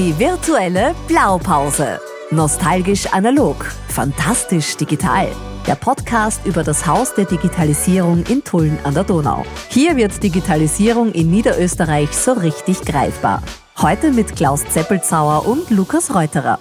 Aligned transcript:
Die 0.00 0.18
virtuelle 0.18 0.94
Blaupause. 1.08 2.00
Nostalgisch 2.30 3.04
analog, 3.12 3.66
fantastisch 3.88 4.74
digital. 4.78 5.28
Der 5.66 5.74
Podcast 5.74 6.40
über 6.46 6.64
das 6.64 6.86
Haus 6.86 7.12
der 7.14 7.26
Digitalisierung 7.26 8.24
in 8.24 8.42
Tulln 8.42 8.78
an 8.84 8.94
der 8.94 9.04
Donau. 9.04 9.44
Hier 9.68 9.98
wird 9.98 10.22
Digitalisierung 10.22 11.12
in 11.12 11.30
Niederösterreich 11.30 12.16
so 12.16 12.32
richtig 12.32 12.80
greifbar. 12.80 13.42
Heute 13.76 14.10
mit 14.10 14.36
Klaus 14.36 14.64
Zeppelzauer 14.64 15.46
und 15.46 15.68
Lukas 15.68 16.14
Reuterer. 16.14 16.58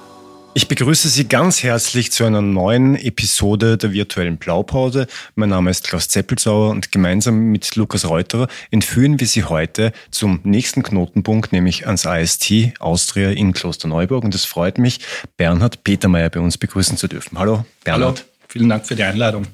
Ich 0.55 0.67
begrüße 0.67 1.09
Sie 1.09 1.27
ganz 1.27 1.61
herzlich 1.61 2.11
zu 2.11 2.25
einer 2.25 2.41
neuen 2.41 2.95
Episode 2.95 3.77
der 3.77 3.93
virtuellen 3.93 4.37
Blaupause. 4.37 5.07
Mein 5.35 5.49
Name 5.49 5.69
ist 5.69 5.87
Klaus 5.87 6.07
Zeppelzauer 6.07 6.71
und 6.71 6.91
gemeinsam 6.91 7.51
mit 7.51 7.75
Lukas 7.75 8.09
Reuterer 8.09 8.47
entführen 8.71 9.19
wir 9.19 9.27
Sie 9.27 9.43
heute 9.43 9.93
zum 10.09 10.39
nächsten 10.43 10.81
Knotenpunkt, 10.81 11.51
nämlich 11.51 11.85
ans 11.85 12.07
AST 12.07 12.51
Austria 12.79 13.29
in 13.29 13.53
Klosterneuburg. 13.53 14.23
Und 14.23 14.33
es 14.33 14.45
freut 14.45 14.79
mich, 14.79 14.99
Bernhard 15.37 15.83
Petermeier 15.83 16.29
bei 16.31 16.39
uns 16.39 16.57
begrüßen 16.57 16.97
zu 16.97 17.07
dürfen. 17.07 17.37
Hallo, 17.37 17.65
Bernhard. 17.83 18.19
Hallo, 18.19 18.29
vielen 18.47 18.69
Dank 18.69 18.87
für 18.87 18.95
die 18.95 19.03
Einladung. 19.03 19.45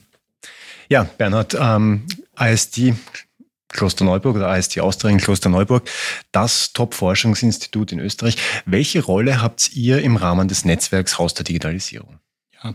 Ja, 0.88 1.04
Bernhard, 1.04 1.58
ähm, 1.60 2.04
AST 2.36 2.80
Klosterneuburg 3.76 4.36
oder 4.36 4.50
AST 4.50 4.80
Austria 4.80 5.12
in 5.12 5.20
Klosterneuburg, 5.20 5.88
das 6.32 6.74
Top-Forschungsinstitut 6.74 7.92
in 7.92 8.00
Österreich. 8.00 8.38
Welche 8.66 9.04
Rolle 9.04 9.42
habt 9.42 9.76
ihr 9.76 10.02
im 10.02 10.16
Rahmen 10.16 10.48
des 10.48 10.66
Netzwerks 10.66 11.20
Haus 11.20 11.34
der 11.34 11.44
Digitalisierung? 11.44 12.20
Ja, 12.64 12.74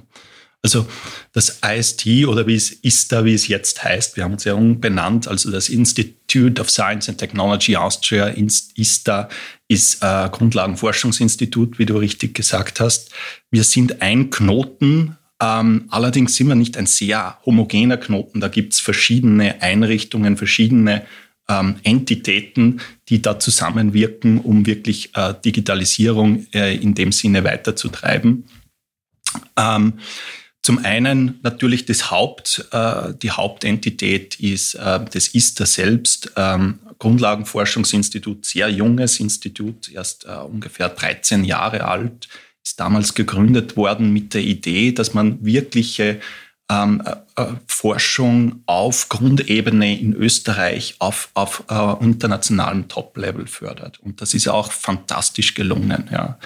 also 0.63 0.87
das 1.33 1.61
IST 1.65 2.27
oder 2.27 2.47
wie 2.47 2.55
es 2.55 2.71
ISTA, 2.71 3.25
wie 3.25 3.33
es 3.33 3.49
jetzt 3.49 3.83
heißt, 3.83 4.17
wir 4.17 4.25
haben 4.25 4.35
es 4.35 4.45
ja 4.45 4.53
umbenannt, 4.53 5.27
also 5.27 5.51
das 5.51 5.71
Institute 5.71 6.61
of 6.61 6.71
Science 6.71 7.09
and 7.09 7.17
Technology 7.17 7.77
Austria, 7.77 8.29
ISTA, 8.29 9.31
ist 9.69 10.03
ein 10.03 10.31
Grundlagenforschungsinstitut, 10.31 11.79
wie 11.79 11.87
du 11.87 11.97
richtig 11.97 12.35
gesagt 12.35 12.79
hast. 12.79 13.11
Wir 13.51 13.65
sind 13.65 14.03
ein 14.03 14.29
Knoten 14.29 15.17
ähm, 15.41 15.87
allerdings 15.89 16.37
sind 16.37 16.49
wir 16.49 16.55
nicht 16.55 16.77
ein 16.77 16.87
sehr 16.87 17.39
homogener 17.47 17.97
Knoten. 17.97 18.41
Da 18.41 18.49
gibt 18.49 18.75
es 18.75 18.81
verschiedene 18.81 19.63
Einrichtungen, 19.63 20.37
verschiedene 20.37 21.07
ähm, 21.49 21.77
Entitäten, 21.83 22.81
die 23.09 23.23
da 23.23 23.39
zusammenwirken, 23.39 24.41
um 24.41 24.67
wirklich 24.67 25.17
äh, 25.17 25.35
Digitalisierung 25.45 26.47
äh, 26.53 26.77
in 26.77 26.95
dem 26.95 27.11
Sinne 27.13 27.43
weiterzutreiben. 27.43 28.45
Ähm, 29.57 29.95
zum 30.63 30.85
einen 30.85 31.41
natürlich 31.43 31.87
das 31.87 32.11
Haupt, 32.11 32.69
äh, 32.71 33.15
die 33.23 33.31
Hauptentität 33.31 34.39
ist 34.41 34.75
äh, 34.75 35.01
das 35.11 35.29
ISTA 35.29 35.65
selbst, 35.65 36.33
ähm, 36.37 36.81
Grundlagenforschungsinstitut, 36.99 38.45
sehr 38.45 38.69
junges 38.69 39.21
Institut, 39.21 39.91
erst 39.91 40.27
äh, 40.27 40.35
ungefähr 40.35 40.91
13 40.91 41.45
Jahre 41.45 41.87
alt 41.87 42.29
ist 42.65 42.79
damals 42.79 43.15
gegründet 43.15 43.77
worden 43.77 44.13
mit 44.13 44.35
der 44.35 44.43
Idee, 44.43 44.93
dass 44.93 45.15
man 45.15 45.45
wirkliche 45.45 46.21
ähm, 46.71 47.03
äh, 47.05 47.43
äh, 47.43 47.55
Forschung 47.67 48.63
auf 48.67 49.09
Grundebene 49.09 49.99
in 49.99 50.15
Österreich 50.15 50.97
auf, 50.99 51.31
auf 51.35 51.65
äh, 51.69 52.05
internationalem 52.05 52.89
Top-Level 52.89 53.47
fördert. 53.47 53.99
Und 53.99 54.21
das 54.21 54.35
ist 54.35 54.49
auch 54.49 54.71
fantastisch 54.71 55.55
gelungen. 55.55 56.09
Ja. 56.13 56.39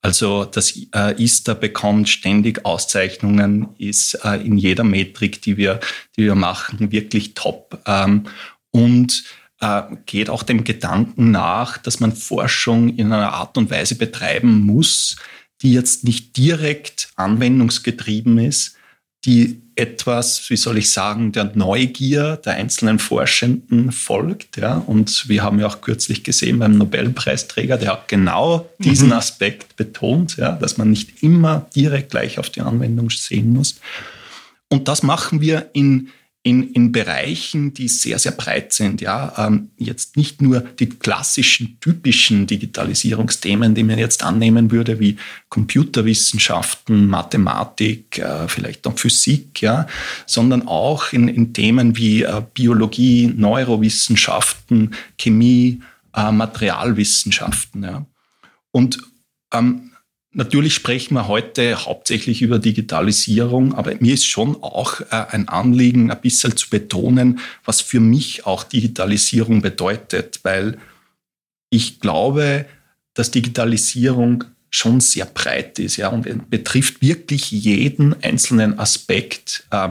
Also 0.00 0.44
das 0.44 0.76
äh, 0.94 1.22
ISTA 1.22 1.54
bekommt 1.54 2.08
ständig 2.08 2.64
Auszeichnungen, 2.64 3.68
ist 3.78 4.14
äh, 4.24 4.36
in 4.36 4.58
jeder 4.58 4.84
Metrik, 4.84 5.42
die 5.42 5.56
wir, 5.56 5.80
die 6.16 6.24
wir 6.24 6.34
machen, 6.34 6.92
wirklich 6.92 7.34
top. 7.34 7.80
Ähm, 7.86 8.24
und 8.70 9.24
äh, 9.60 9.82
geht 10.06 10.28
auch 10.28 10.42
dem 10.42 10.64
Gedanken 10.64 11.30
nach, 11.30 11.78
dass 11.78 12.00
man 12.00 12.12
Forschung 12.12 12.96
in 12.96 13.12
einer 13.12 13.32
Art 13.32 13.56
und 13.56 13.70
Weise 13.70 13.94
betreiben 13.94 14.60
muss, 14.66 15.16
die 15.62 15.72
jetzt 15.72 16.04
nicht 16.04 16.36
direkt 16.36 17.08
anwendungsgetrieben 17.16 18.38
ist, 18.38 18.76
die 19.24 19.62
etwas, 19.76 20.50
wie 20.50 20.56
soll 20.56 20.78
ich 20.78 20.90
sagen, 20.90 21.32
der 21.32 21.52
Neugier 21.54 22.36
der 22.44 22.54
einzelnen 22.54 22.98
Forschenden 22.98 23.92
folgt. 23.92 24.56
Ja? 24.58 24.76
Und 24.78 25.28
wir 25.28 25.42
haben 25.42 25.60
ja 25.60 25.66
auch 25.66 25.80
kürzlich 25.80 26.24
gesehen 26.24 26.58
beim 26.58 26.76
Nobelpreisträger, 26.76 27.78
der 27.78 27.92
hat 27.92 28.08
genau 28.08 28.68
diesen 28.78 29.08
mhm. 29.08 29.14
Aspekt 29.14 29.76
betont, 29.76 30.36
ja? 30.36 30.52
dass 30.52 30.76
man 30.76 30.90
nicht 30.90 31.22
immer 31.22 31.66
direkt 31.74 32.10
gleich 32.10 32.38
auf 32.38 32.50
die 32.50 32.60
Anwendung 32.60 33.10
sehen 33.10 33.52
muss. 33.52 33.76
Und 34.68 34.88
das 34.88 35.02
machen 35.02 35.40
wir 35.40 35.70
in 35.72 36.08
in, 36.44 36.72
in 36.72 36.90
Bereichen, 36.90 37.72
die 37.72 37.86
sehr, 37.86 38.18
sehr 38.18 38.32
breit 38.32 38.72
sind. 38.72 39.00
Ja, 39.00 39.32
ähm, 39.38 39.70
jetzt 39.76 40.16
nicht 40.16 40.42
nur 40.42 40.60
die 40.60 40.88
klassischen, 40.88 41.78
typischen 41.80 42.48
Digitalisierungsthemen, 42.48 43.76
die 43.76 43.84
man 43.84 43.98
jetzt 43.98 44.24
annehmen 44.24 44.72
würde, 44.72 44.98
wie 44.98 45.18
Computerwissenschaften, 45.50 47.06
Mathematik, 47.06 48.18
äh, 48.18 48.48
vielleicht 48.48 48.86
auch 48.88 48.98
Physik, 48.98 49.62
ja, 49.62 49.86
sondern 50.26 50.66
auch 50.66 51.12
in, 51.12 51.28
in 51.28 51.52
Themen 51.52 51.96
wie 51.96 52.22
äh, 52.22 52.42
Biologie, 52.52 53.32
Neurowissenschaften, 53.36 54.94
Chemie, 55.18 55.80
äh, 56.14 56.32
Materialwissenschaften. 56.32 57.84
Ja. 57.84 58.06
Und 58.72 58.98
ähm, 59.52 59.91
Natürlich 60.34 60.74
sprechen 60.74 61.14
wir 61.14 61.28
heute 61.28 61.84
hauptsächlich 61.84 62.40
über 62.40 62.58
Digitalisierung, 62.58 63.74
aber 63.74 63.94
mir 64.00 64.14
ist 64.14 64.26
schon 64.26 64.56
auch 64.62 65.00
äh, 65.00 65.26
ein 65.30 65.48
Anliegen, 65.48 66.10
ein 66.10 66.20
bisschen 66.22 66.56
zu 66.56 66.70
betonen, 66.70 67.40
was 67.66 67.82
für 67.82 68.00
mich 68.00 68.46
auch 68.46 68.64
Digitalisierung 68.64 69.60
bedeutet, 69.60 70.40
weil 70.42 70.78
ich 71.68 72.00
glaube, 72.00 72.64
dass 73.12 73.30
Digitalisierung 73.30 74.44
schon 74.70 75.00
sehr 75.00 75.26
breit 75.26 75.78
ist 75.78 75.98
ja, 75.98 76.08
und 76.08 76.48
betrifft 76.48 77.02
wirklich 77.02 77.50
jeden 77.50 78.22
einzelnen 78.22 78.78
Aspekt 78.78 79.66
äh, 79.70 79.90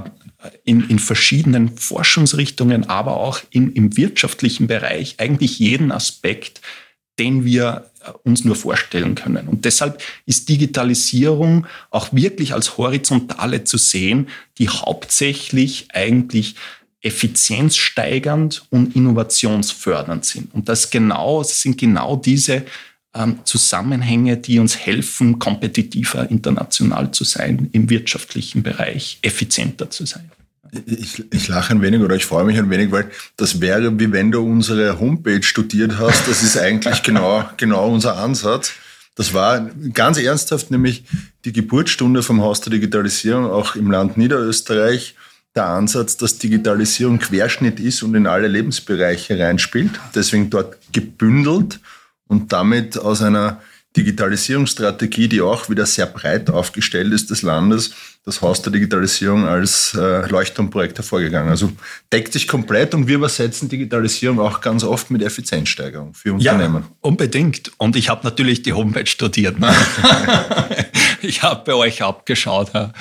in, 0.64 0.90
in 0.90 0.98
verschiedenen 0.98 1.78
Forschungsrichtungen, 1.78 2.90
aber 2.90 3.18
auch 3.18 3.42
in, 3.52 3.74
im 3.74 3.96
wirtschaftlichen 3.96 4.66
Bereich, 4.66 5.16
eigentlich 5.20 5.60
jeden 5.60 5.92
Aspekt, 5.92 6.62
den 7.20 7.46
wir 7.46 7.91
uns 8.24 8.46
nur 8.46 8.56
vorstellen 8.56 9.16
können. 9.16 9.48
Und 9.48 9.66
deshalb 9.66 10.02
ist 10.26 10.50
Digitalisierung 10.50 11.68
auch 11.90 12.14
wirklich 12.14 12.54
als 12.54 12.78
horizontale 12.78 13.64
zu 13.64 13.78
sehen, 13.78 14.30
die 14.58 14.70
hauptsächlich 14.70 15.88
eigentlich 15.94 16.56
effizienzsteigernd 17.02 18.64
und 18.70 18.96
innovationsfördernd 18.96 20.24
sind. 20.26 20.54
Und 20.54 20.70
das 20.70 20.90
genau, 20.90 21.42
das 21.42 21.62
sind 21.62 21.78
genau 21.78 22.16
diese 22.16 22.64
ähm, 23.14 23.40
Zusammenhänge, 23.44 24.38
die 24.38 24.60
uns 24.60 24.78
helfen, 24.78 25.40
kompetitiver 25.40 26.30
international 26.30 27.12
zu 27.12 27.24
sein, 27.24 27.70
im 27.72 27.90
wirtschaftlichen 27.90 28.64
Bereich 28.64 29.20
effizienter 29.22 29.90
zu 29.90 30.06
sein. 30.06 30.32
Ich, 30.86 31.24
ich 31.34 31.48
lache 31.48 31.74
ein 31.74 31.82
wenig 31.82 32.02
oder 32.02 32.16
ich 32.16 32.26
freue 32.26 32.46
mich 32.46 32.58
ein 32.58 32.70
wenig, 32.70 32.92
weil 32.92 33.10
das 33.36 33.60
wäre, 33.60 34.00
wie 34.00 34.12
wenn 34.12 34.32
du 34.32 34.42
unsere 34.42 35.00
Homepage 35.00 35.44
studiert 35.44 35.98
hast. 36.00 36.28
Das 36.28 36.44
ist 36.44 36.58
eigentlich 36.58 37.04
genau, 37.04 37.44
genau 37.58 37.90
unser 37.90 38.18
Ansatz. 38.18 38.74
Das 39.16 39.34
war 39.34 39.70
ganz 39.94 40.18
ernsthaft 40.18 40.72
nämlich 40.72 41.04
die 41.44 41.52
Geburtsstunde 41.52 42.24
vom 42.24 42.42
Haus 42.42 42.62
der 42.62 42.72
Digitalisierung 42.72 43.46
auch 43.46 43.76
im 43.76 43.92
Land 43.92 44.18
Niederösterreich. 44.18 45.16
Der 45.54 45.66
Ansatz, 45.66 46.16
dass 46.16 46.38
Digitalisierung 46.38 47.20
Querschnitt 47.20 47.82
ist 47.82 48.04
und 48.04 48.16
in 48.16 48.26
alle 48.26 48.48
Lebensbereiche 48.48 49.38
reinspielt. 49.38 49.92
Deswegen 50.16 50.50
dort 50.50 50.78
gebündelt 50.94 51.82
und 52.28 52.54
damit 52.54 52.98
aus 52.98 53.22
einer 53.22 53.62
Digitalisierungsstrategie, 53.98 55.28
die 55.28 55.42
auch 55.42 55.70
wieder 55.70 55.86
sehr 55.86 56.06
breit 56.06 56.50
aufgestellt 56.50 57.12
ist 57.12 57.30
des 57.30 57.42
Landes, 57.42 57.92
das 58.24 58.42
Haus 58.42 58.62
der 58.62 58.72
Digitalisierung 58.72 59.48
als 59.48 59.96
äh, 59.96 60.28
Leuchtturmprojekt 60.28 60.98
hervorgegangen. 60.98 61.50
Also 61.50 61.72
deckt 62.14 62.34
sich 62.34 62.48
komplett 62.48 62.94
und 62.94 63.08
wir 63.08 63.16
übersetzen 63.16 63.68
Digitalisierung 63.68 64.40
auch 64.40 64.62
ganz 64.62 64.84
oft 64.84 65.10
mit 65.10 65.24
Effizienzsteigerung 65.24 66.14
für 66.14 66.34
Unternehmen. 66.34 66.84
Ja, 66.84 66.96
unbedingt. 67.02 67.72
Und 67.78 67.96
ich 67.96 68.10
habe 68.10 68.24
natürlich 68.24 68.62
die 68.62 68.74
Homepage 68.74 69.08
studiert. 69.08 69.60
Ne? 69.60 69.74
ich 71.22 71.42
habe 71.42 71.64
bei 71.66 71.74
euch 71.74 72.04
abgeschaut. 72.04 72.72
Ja. 72.74 72.92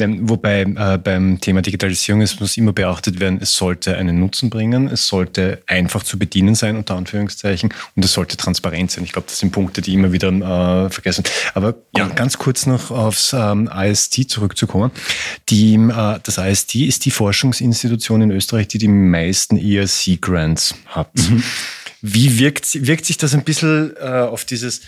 Wobei 0.00 0.62
äh, 0.62 0.98
beim 0.98 1.40
Thema 1.40 1.62
Digitalisierung, 1.62 2.20
es 2.20 2.40
muss 2.40 2.56
immer 2.56 2.72
beachtet 2.72 3.20
werden, 3.20 3.38
es 3.40 3.56
sollte 3.56 3.96
einen 3.96 4.18
Nutzen 4.18 4.50
bringen, 4.50 4.88
es 4.88 5.06
sollte 5.06 5.62
einfach 5.66 6.02
zu 6.02 6.18
bedienen 6.18 6.56
sein, 6.56 6.76
unter 6.76 6.96
Anführungszeichen, 6.96 7.72
und 7.94 8.04
es 8.04 8.12
sollte 8.12 8.36
transparent 8.36 8.90
sein. 8.90 9.04
Ich 9.04 9.12
glaube, 9.12 9.28
das 9.28 9.38
sind 9.38 9.52
Punkte, 9.52 9.82
die 9.82 9.94
immer 9.94 10.12
wieder 10.12 10.28
äh, 10.28 10.90
vergessen. 10.90 11.24
Aber 11.54 11.76
ja. 11.96 12.08
ganz 12.08 12.38
kurz 12.38 12.66
noch 12.66 12.90
aufs 12.90 13.32
ähm, 13.32 13.68
IST 14.04 14.30
zurückzukommen. 14.30 14.90
Die, 15.48 15.74
äh, 15.74 16.18
das 16.22 16.38
IST 16.38 16.76
ist 16.76 17.04
die 17.04 17.10
Forschungsinstitution 17.10 18.22
in 18.22 18.30
Österreich, 18.30 18.68
die 18.68 18.78
die 18.78 18.88
meisten 18.88 19.56
ERC-Grants 19.56 20.74
hat. 20.86 21.10
Mhm. 21.16 21.42
Wie 22.02 22.38
wirkt, 22.38 22.86
wirkt 22.86 23.06
sich 23.06 23.16
das 23.16 23.34
ein 23.34 23.44
bisschen 23.44 23.96
äh, 23.96 24.04
auf 24.04 24.44
dieses 24.44 24.82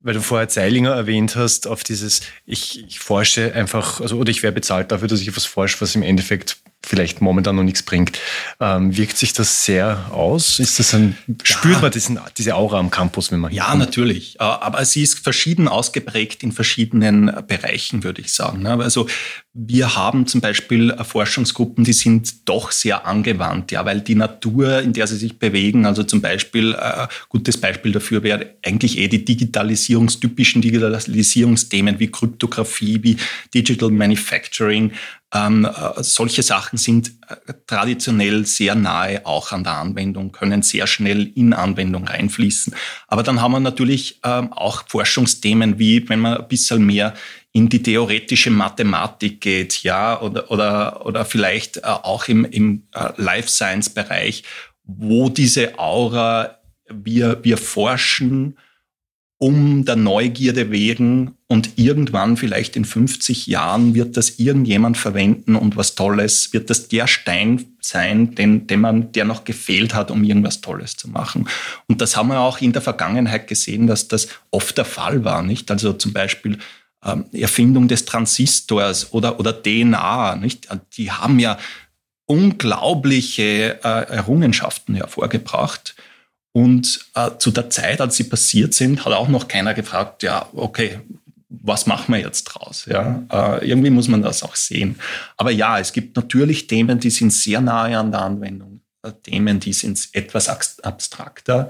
weil 0.00 0.14
du 0.14 0.20
vorher 0.20 0.48
Zeilinger 0.48 0.92
erwähnt 0.92 1.34
hast, 1.34 1.66
auf 1.66 1.82
dieses, 1.82 2.20
ich, 2.46 2.84
ich 2.86 3.00
forsche 3.00 3.52
einfach, 3.54 4.00
also 4.00 4.16
oder 4.16 4.30
ich 4.30 4.42
wäre 4.42 4.52
bezahlt 4.52 4.92
dafür, 4.92 5.08
dass 5.08 5.20
ich 5.20 5.28
etwas 5.28 5.44
forsche, 5.44 5.80
was 5.80 5.96
im 5.96 6.02
Endeffekt 6.02 6.58
vielleicht 6.84 7.20
momentan 7.20 7.56
noch 7.56 7.64
nichts 7.64 7.82
bringt. 7.82 8.18
Ähm, 8.60 8.96
wirkt 8.96 9.16
sich 9.18 9.32
das 9.32 9.64
sehr 9.64 10.06
aus? 10.10 10.58
Ist 10.58 10.78
das 10.78 10.94
ein, 10.94 11.16
spürt 11.42 11.74
ja. 11.74 11.80
man 11.80 11.90
diesen, 11.90 12.18
diese 12.36 12.54
Aura 12.54 12.78
am 12.78 12.90
Campus, 12.90 13.30
wenn 13.30 13.40
man 13.40 13.52
Ja, 13.52 13.70
hinkommt? 13.72 13.80
natürlich. 13.80 14.36
Äh, 14.36 14.44
aber 14.44 14.84
sie 14.84 15.02
ist 15.02 15.18
verschieden 15.18 15.68
ausgeprägt 15.68 16.42
in 16.42 16.52
verschiedenen 16.52 17.32
Bereichen, 17.46 18.04
würde 18.04 18.20
ich 18.20 18.32
sagen. 18.32 18.62
Ne? 18.62 18.70
Also 18.72 19.06
wir 19.52 19.96
haben 19.96 20.26
zum 20.28 20.40
Beispiel 20.40 20.96
Forschungsgruppen, 21.02 21.82
die 21.82 21.92
sind 21.92 22.48
doch 22.48 22.70
sehr 22.70 23.06
angewandt, 23.06 23.72
ja, 23.72 23.84
weil 23.84 24.00
die 24.00 24.14
Natur, 24.14 24.80
in 24.80 24.92
der 24.92 25.08
sie 25.08 25.16
sich 25.16 25.38
bewegen, 25.40 25.84
also 25.84 26.04
zum 26.04 26.20
Beispiel, 26.20 26.74
äh, 26.74 27.08
gutes 27.28 27.56
Beispiel 27.60 27.90
dafür 27.90 28.22
wäre 28.22 28.54
eigentlich 28.64 28.98
eh 28.98 29.08
die 29.08 29.24
Digitalisierungstypischen 29.24 30.62
Digitalisierungsthemen 30.62 31.98
wie 31.98 32.10
Kryptographie, 32.10 33.02
wie 33.02 33.16
Digital 33.52 33.90
Manufacturing, 33.90 34.92
ähm, 35.34 35.66
äh, 35.66 36.02
solche 36.02 36.42
Sachen 36.42 36.78
sind 36.78 37.12
äh, 37.28 37.52
traditionell 37.66 38.46
sehr 38.46 38.74
nahe 38.74 39.26
auch 39.26 39.52
an 39.52 39.64
der 39.64 39.74
Anwendung, 39.74 40.32
können 40.32 40.62
sehr 40.62 40.86
schnell 40.86 41.30
in 41.34 41.52
Anwendung 41.52 42.08
reinfließen. 42.08 42.74
Aber 43.08 43.22
dann 43.22 43.42
haben 43.42 43.52
wir 43.52 43.60
natürlich 43.60 44.20
ähm, 44.24 44.52
auch 44.52 44.84
Forschungsthemen 44.88 45.78
wie, 45.78 46.08
wenn 46.08 46.20
man 46.20 46.38
ein 46.38 46.48
bisschen 46.48 46.84
mehr 46.84 47.14
in 47.52 47.68
die 47.68 47.82
theoretische 47.82 48.50
Mathematik 48.50 49.40
geht, 49.40 49.82
ja, 49.82 50.20
oder, 50.20 50.50
oder, 50.50 51.04
oder 51.04 51.24
vielleicht 51.24 51.78
äh, 51.78 51.82
auch 51.84 52.28
im, 52.28 52.44
im 52.44 52.86
äh, 52.94 53.10
Life 53.16 53.48
Science 53.48 53.90
Bereich, 53.90 54.44
wo 54.84 55.28
diese 55.28 55.78
Aura 55.78 56.58
wir, 56.90 57.42
wir 57.42 57.58
forschen, 57.58 58.56
um 59.38 59.84
der 59.84 59.94
Neugierde 59.94 60.72
wegen 60.72 61.36
und 61.46 61.70
irgendwann 61.76 62.36
vielleicht 62.36 62.74
in 62.74 62.84
50 62.84 63.46
Jahren 63.46 63.94
wird 63.94 64.16
das 64.16 64.38
irgendjemand 64.40 64.96
verwenden 64.96 65.54
und 65.54 65.76
was 65.76 65.94
Tolles, 65.94 66.52
wird 66.52 66.70
das 66.70 66.88
der 66.88 67.06
Stein 67.06 67.76
sein, 67.80 68.34
den, 68.34 68.66
den 68.66 68.80
man, 68.80 69.12
der 69.12 69.24
noch 69.24 69.44
gefehlt 69.44 69.94
hat, 69.94 70.10
um 70.10 70.24
irgendwas 70.24 70.60
Tolles 70.60 70.96
zu 70.96 71.08
machen. 71.08 71.48
Und 71.86 72.00
das 72.00 72.16
haben 72.16 72.28
wir 72.28 72.40
auch 72.40 72.60
in 72.60 72.72
der 72.72 72.82
Vergangenheit 72.82 73.46
gesehen, 73.46 73.86
dass 73.86 74.08
das 74.08 74.28
oft 74.50 74.76
der 74.76 74.84
Fall 74.84 75.24
war, 75.24 75.42
nicht? 75.42 75.70
Also 75.70 75.92
zum 75.92 76.12
Beispiel 76.12 76.58
ähm, 77.04 77.26
Erfindung 77.32 77.86
des 77.86 78.04
Transistors 78.04 79.12
oder, 79.12 79.38
oder 79.38 79.62
DNA, 79.62 80.34
nicht? 80.36 80.68
Die 80.96 81.12
haben 81.12 81.38
ja 81.38 81.58
unglaubliche 82.26 83.78
äh, 83.84 84.12
Errungenschaften 84.12 84.96
hervorgebracht. 84.96 85.94
Und 86.52 87.06
äh, 87.14 87.30
zu 87.38 87.50
der 87.50 87.70
Zeit, 87.70 88.00
als 88.00 88.16
sie 88.16 88.24
passiert 88.24 88.74
sind, 88.74 89.04
hat 89.04 89.12
auch 89.12 89.28
noch 89.28 89.48
keiner 89.48 89.74
gefragt, 89.74 90.22
ja, 90.22 90.48
okay, 90.54 91.00
was 91.48 91.86
machen 91.86 92.12
wir 92.14 92.20
jetzt 92.20 92.44
draus? 92.44 92.86
Ja, 92.86 93.22
äh, 93.32 93.68
irgendwie 93.68 93.90
muss 93.90 94.08
man 94.08 94.22
das 94.22 94.42
auch 94.42 94.56
sehen. 94.56 94.98
Aber 95.36 95.50
ja, 95.50 95.78
es 95.78 95.92
gibt 95.92 96.16
natürlich 96.16 96.66
Themen, 96.66 96.98
die 97.00 97.10
sind 97.10 97.32
sehr 97.32 97.60
nahe 97.60 97.98
an 97.98 98.10
der 98.10 98.22
Anwendung, 98.22 98.80
äh, 99.02 99.12
Themen, 99.22 99.60
die 99.60 99.72
sind 99.72 100.08
etwas 100.12 100.48
abstrakter. 100.82 101.68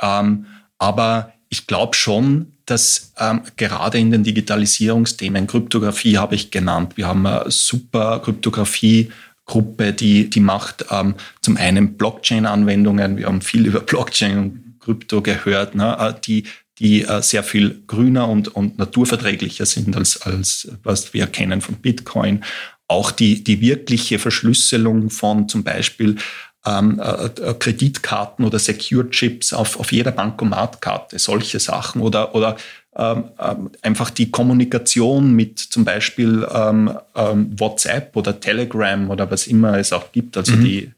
Ähm, 0.00 0.46
aber 0.78 1.32
ich 1.48 1.66
glaube 1.66 1.94
schon, 1.94 2.52
dass 2.66 3.12
ähm, 3.18 3.42
gerade 3.56 3.98
in 3.98 4.10
den 4.10 4.24
Digitalisierungsthemen, 4.24 5.46
Kryptographie 5.46 6.18
habe 6.18 6.34
ich 6.34 6.50
genannt, 6.50 6.96
wir 6.96 7.06
haben 7.06 7.24
eine 7.26 7.50
super 7.50 8.20
Kryptographie 8.20 9.12
Gruppe, 9.46 9.92
die, 9.92 10.28
die 10.28 10.40
macht 10.40 10.86
ähm, 10.90 11.14
zum 11.40 11.56
einen 11.56 11.96
Blockchain-Anwendungen. 11.96 13.16
Wir 13.16 13.26
haben 13.26 13.40
viel 13.40 13.66
über 13.66 13.80
Blockchain 13.80 14.38
und 14.38 14.80
Krypto 14.80 15.22
gehört, 15.22 15.74
ne, 15.74 15.96
äh, 15.98 16.20
die, 16.24 16.44
die 16.78 17.04
äh, 17.04 17.22
sehr 17.22 17.42
viel 17.42 17.82
grüner 17.86 18.28
und, 18.28 18.48
und 18.48 18.78
naturverträglicher 18.78 19.66
sind 19.66 19.96
als, 19.96 20.20
als 20.22 20.68
was 20.82 21.14
wir 21.14 21.26
kennen 21.26 21.60
von 21.60 21.76
Bitcoin. 21.76 22.44
Auch 22.88 23.10
die, 23.10 23.42
die 23.42 23.60
wirkliche 23.60 24.18
Verschlüsselung 24.18 25.10
von 25.10 25.48
zum 25.48 25.64
Beispiel 25.64 26.16
ähm, 26.64 27.00
äh, 27.00 27.26
äh 27.26 27.54
Kreditkarten 27.54 28.44
oder 28.44 28.58
Secure 28.58 29.10
Chips 29.10 29.52
auf, 29.52 29.78
auf 29.80 29.92
jeder 29.92 30.12
Bankomatkarte, 30.12 31.18
solche 31.18 31.60
Sachen 31.60 32.00
oder, 32.00 32.34
oder 32.34 32.56
einfach 32.98 34.10
die 34.10 34.30
Kommunikation 34.30 35.34
mit 35.34 35.58
zum 35.58 35.84
Beispiel 35.84 36.46
ähm, 36.50 36.96
ähm, 37.14 37.50
WhatsApp 37.58 38.16
oder 38.16 38.40
Telegram 38.40 39.10
oder 39.10 39.30
was 39.30 39.46
immer 39.46 39.78
es 39.78 39.92
auch 39.92 40.12
gibt, 40.12 40.36
also 40.36 40.52
mhm. 40.52 40.64
die, 40.64 40.92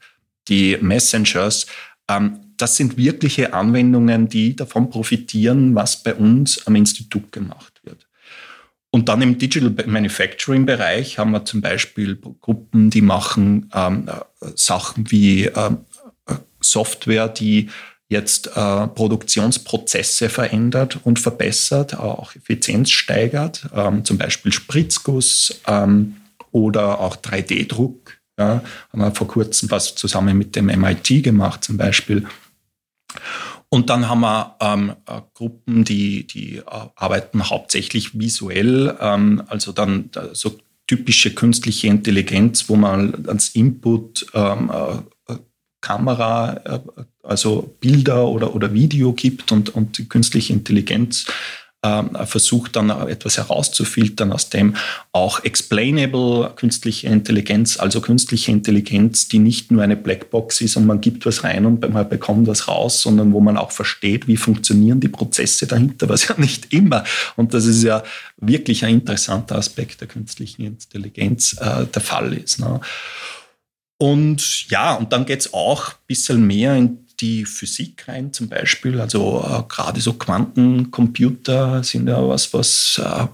die 0.47 0.77
Messengers, 0.81 1.67
ähm, 2.09 2.39
das 2.57 2.77
sind 2.77 2.97
wirkliche 2.97 3.53
Anwendungen, 3.53 4.29
die 4.29 4.55
davon 4.55 4.91
profitieren, 4.91 5.75
was 5.75 6.03
bei 6.03 6.15
uns 6.15 6.67
am 6.67 6.77
Institut 6.77 7.33
gemacht 7.33 7.81
wird. 7.83 8.07
Und 8.91 9.09
dann 9.09 9.23
im 9.23 9.39
Digital 9.39 9.71
Manufacturing 9.87 10.67
Bereich 10.67 11.19
haben 11.19 11.33
wir 11.33 11.45
zum 11.45 11.61
Beispiel 11.61 12.17
Gruppen, 12.41 12.91
die 12.91 13.03
machen 13.03 13.71
ähm, 13.75 14.09
äh, 14.09 14.47
Sachen 14.55 15.11
wie 15.11 15.45
äh, 15.45 15.71
Software, 16.61 17.29
die 17.29 17.69
jetzt 18.09 18.47
äh, 18.49 18.87
Produktionsprozesse 18.89 20.31
verändert 20.31 20.99
und 21.05 21.19
verbessert, 21.19 21.99
auch 21.99 22.35
Effizienz 22.35 22.91
steigert, 22.91 23.69
ähm, 23.75 24.05
zum 24.05 24.17
Beispiel 24.19 24.53
Spritzguss 24.53 25.61
ähm, 25.67 26.17
oder 26.51 27.01
auch 27.01 27.17
3D-Druck. 27.17 28.19
Ja, 28.39 28.63
haben 28.93 29.01
wir 29.01 29.15
vor 29.15 29.27
kurzem 29.27 29.71
was 29.71 29.97
zusammen 29.97 30.39
mit 30.39 30.55
dem 30.55 30.67
MIT 30.67 31.25
gemacht 31.25 31.65
zum 31.65 31.77
Beispiel. 31.77 32.27
Und 33.69 33.91
dann 33.91 34.09
haben 34.09 34.21
wir 34.21 34.57
ähm, 34.61 34.95
äh, 35.07 35.21
Gruppen, 35.35 35.85
die, 35.85 36.27
die 36.27 36.59
äh, 36.59 36.63
arbeiten 36.67 37.51
hauptsächlich 37.51 38.19
visuell, 38.19 38.97
ähm, 39.01 39.43
also 39.49 39.73
dann 39.73 40.11
äh, 40.15 40.29
so 40.33 40.57
typische 40.87 41.35
künstliche 41.35 41.89
Intelligenz, 41.89 42.69
wo 42.69 42.77
man 42.77 43.27
als 43.27 43.51
Input 43.51 44.27
ähm, 44.33 44.71
äh, 44.73 45.03
Kamera, 45.81 46.61
äh, 46.65 46.81
also 47.23 47.75
Bilder 47.81 48.27
oder, 48.29 48.55
oder 48.55 48.73
Video 48.73 49.13
gibt 49.13 49.53
und, 49.53 49.75
und 49.75 49.99
die 49.99 50.09
künstliche 50.09 50.53
Intelligenz 50.53 51.27
äh, 51.83 52.27
versucht 52.27 52.77
dann 52.77 52.91
etwas 52.91 53.37
herauszufiltern, 53.37 54.33
aus 54.33 54.51
dem 54.51 54.75
auch 55.13 55.45
explainable 55.45 56.53
künstliche 56.57 57.07
Intelligenz, 57.07 57.79
also 57.79 58.01
künstliche 58.01 58.51
Intelligenz, 58.51 59.29
die 59.29 59.39
nicht 59.39 59.71
nur 59.71 59.83
eine 59.83 59.97
Blackbox 59.97 60.61
ist 60.61 60.77
und 60.77 60.87
man 60.87 61.01
gibt 61.01 61.25
was 61.25 61.45
rein 61.45 61.67
und 61.67 61.89
man 61.89 62.09
bekommt 62.09 62.49
was 62.49 62.67
raus, 62.67 63.01
sondern 63.03 63.33
wo 63.33 63.41
man 63.41 63.57
auch 63.57 63.71
versteht, 63.71 64.27
wie 64.27 64.37
funktionieren 64.37 65.01
die 65.01 65.09
Prozesse 65.09 65.67
dahinter, 65.67 66.09
was 66.09 66.27
ja 66.27 66.35
nicht 66.39 66.73
immer, 66.73 67.05
und 67.37 67.55
das 67.55 67.67
ist 67.67 67.85
ja 67.85 68.03
wirklich 68.39 68.85
ein 68.85 68.95
interessanter 68.95 69.57
Aspekt 69.57 70.01
der 70.01 70.09
künstlichen 70.09 70.63
Intelligenz 70.63 71.57
äh, 71.61 71.87
der 71.87 72.03
Fall 72.03 72.33
ist. 72.33 72.59
Ne? 72.59 72.81
Und 73.99 74.71
ja, 74.71 74.95
und 74.95 75.13
dann 75.13 75.27
geht's 75.27 75.53
auch 75.53 75.89
ein 75.89 75.95
bisschen 76.07 76.47
mehr 76.47 76.77
in 76.77 77.05
die 77.21 77.45
Physik 77.45 78.07
rein 78.07 78.33
zum 78.33 78.49
Beispiel. 78.49 79.01
Also 79.01 79.45
äh, 79.45 79.63
gerade 79.69 80.01
so 80.01 80.13
Quantencomputer 80.15 81.83
sind 81.83 82.09
ja 82.09 82.27
was, 82.27 82.55
was 82.55 83.01
äh, 83.05 83.27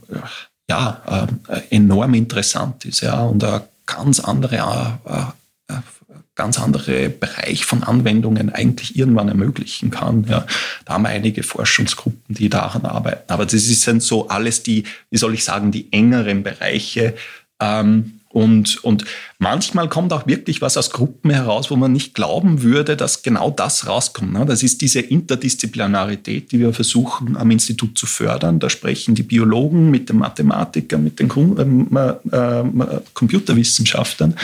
ja, 0.68 1.28
äh, 1.48 1.60
enorm 1.70 2.14
interessant 2.14 2.84
ist 2.86 3.02
ja, 3.02 3.22
und 3.22 3.44
ein 3.44 3.60
ganz 3.86 4.20
andere, 4.20 4.98
äh, 5.68 5.72
äh, 5.74 5.80
ganz 6.34 6.58
andere 6.58 7.10
Bereich 7.10 7.66
von 7.66 7.82
Anwendungen 7.82 8.50
eigentlich 8.50 8.96
irgendwann 8.96 9.28
ermöglichen 9.28 9.90
kann. 9.90 10.24
Ja. 10.28 10.46
Da 10.86 10.94
haben 10.94 11.02
wir 11.02 11.10
einige 11.10 11.42
Forschungsgruppen, 11.42 12.34
die 12.34 12.48
daran 12.48 12.86
arbeiten. 12.86 13.30
Aber 13.30 13.44
das 13.44 13.62
sind 13.62 14.02
so 14.02 14.28
alles 14.28 14.62
die, 14.62 14.84
wie 15.10 15.18
soll 15.18 15.34
ich 15.34 15.44
sagen, 15.44 15.70
die 15.70 15.92
engeren 15.92 16.42
Bereiche. 16.42 17.14
Ähm, 17.60 18.20
und, 18.34 18.82
und 18.82 19.04
manchmal 19.38 19.88
kommt 19.88 20.12
auch 20.12 20.26
wirklich 20.26 20.60
was 20.60 20.76
aus 20.76 20.90
Gruppen 20.90 21.30
heraus, 21.30 21.70
wo 21.70 21.76
man 21.76 21.92
nicht 21.92 22.14
glauben 22.16 22.62
würde, 22.62 22.96
dass 22.96 23.22
genau 23.22 23.48
das 23.48 23.86
rauskommt. 23.86 24.32
Ne? 24.32 24.44
Das 24.44 24.64
ist 24.64 24.80
diese 24.80 24.98
Interdisziplinarität, 24.98 26.50
die 26.50 26.58
wir 26.58 26.72
versuchen 26.72 27.36
am 27.36 27.52
Institut 27.52 27.96
zu 27.96 28.06
fördern. 28.06 28.58
Da 28.58 28.68
sprechen 28.70 29.14
die 29.14 29.22
Biologen 29.22 29.88
mit 29.88 30.08
den 30.08 30.18
Mathematikern, 30.18 31.04
mit 31.04 31.20
den 31.20 31.30
ähm, 31.62 31.88
äh, 32.32 33.00
Computerwissenschaftlern. 33.12 34.34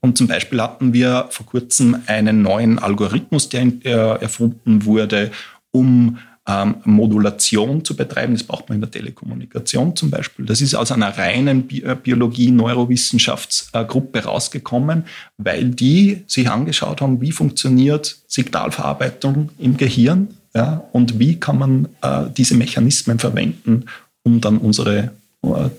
Und 0.00 0.18
zum 0.18 0.26
Beispiel 0.26 0.60
hatten 0.60 0.92
wir 0.92 1.28
vor 1.30 1.46
kurzem 1.46 1.96
einen 2.04 2.42
neuen 2.42 2.78
Algorithmus, 2.78 3.48
der 3.48 3.62
äh, 3.84 4.20
erfunden 4.20 4.84
wurde, 4.84 5.30
um 5.70 6.18
ähm, 6.50 6.76
Modulation 6.84 7.84
zu 7.84 7.94
betreiben. 7.96 8.34
Das 8.34 8.44
braucht 8.44 8.68
man 8.68 8.76
in 8.76 8.82
der 8.82 8.90
Telekommunikation 8.90 9.94
zum 9.94 10.10
Beispiel. 10.10 10.46
Das 10.46 10.60
ist 10.60 10.74
aus 10.74 10.90
einer 10.92 11.16
reinen 11.16 11.68
Bi 11.68 11.82
äh, 11.82 11.94
Biologie-Neurowissenschaftsgruppe 11.94 14.24
rausgekommen, 14.24 15.04
weil 15.38 15.70
die 15.70 16.24
sich 16.26 16.50
angeschaut 16.50 17.00
haben, 17.00 17.20
wie 17.20 17.30
funktioniert 17.32 18.16
Signalverarbeitung 18.26 19.50
im 19.58 19.76
Gehirn 19.76 20.28
ja, 20.54 20.82
und 20.92 21.18
wie 21.18 21.38
kann 21.38 21.58
man 21.58 21.88
äh, 22.02 22.24
diese 22.36 22.56
Mechanismen 22.56 23.18
verwenden, 23.18 23.84
um 24.24 24.40
dann 24.40 24.58
unsere 24.58 25.12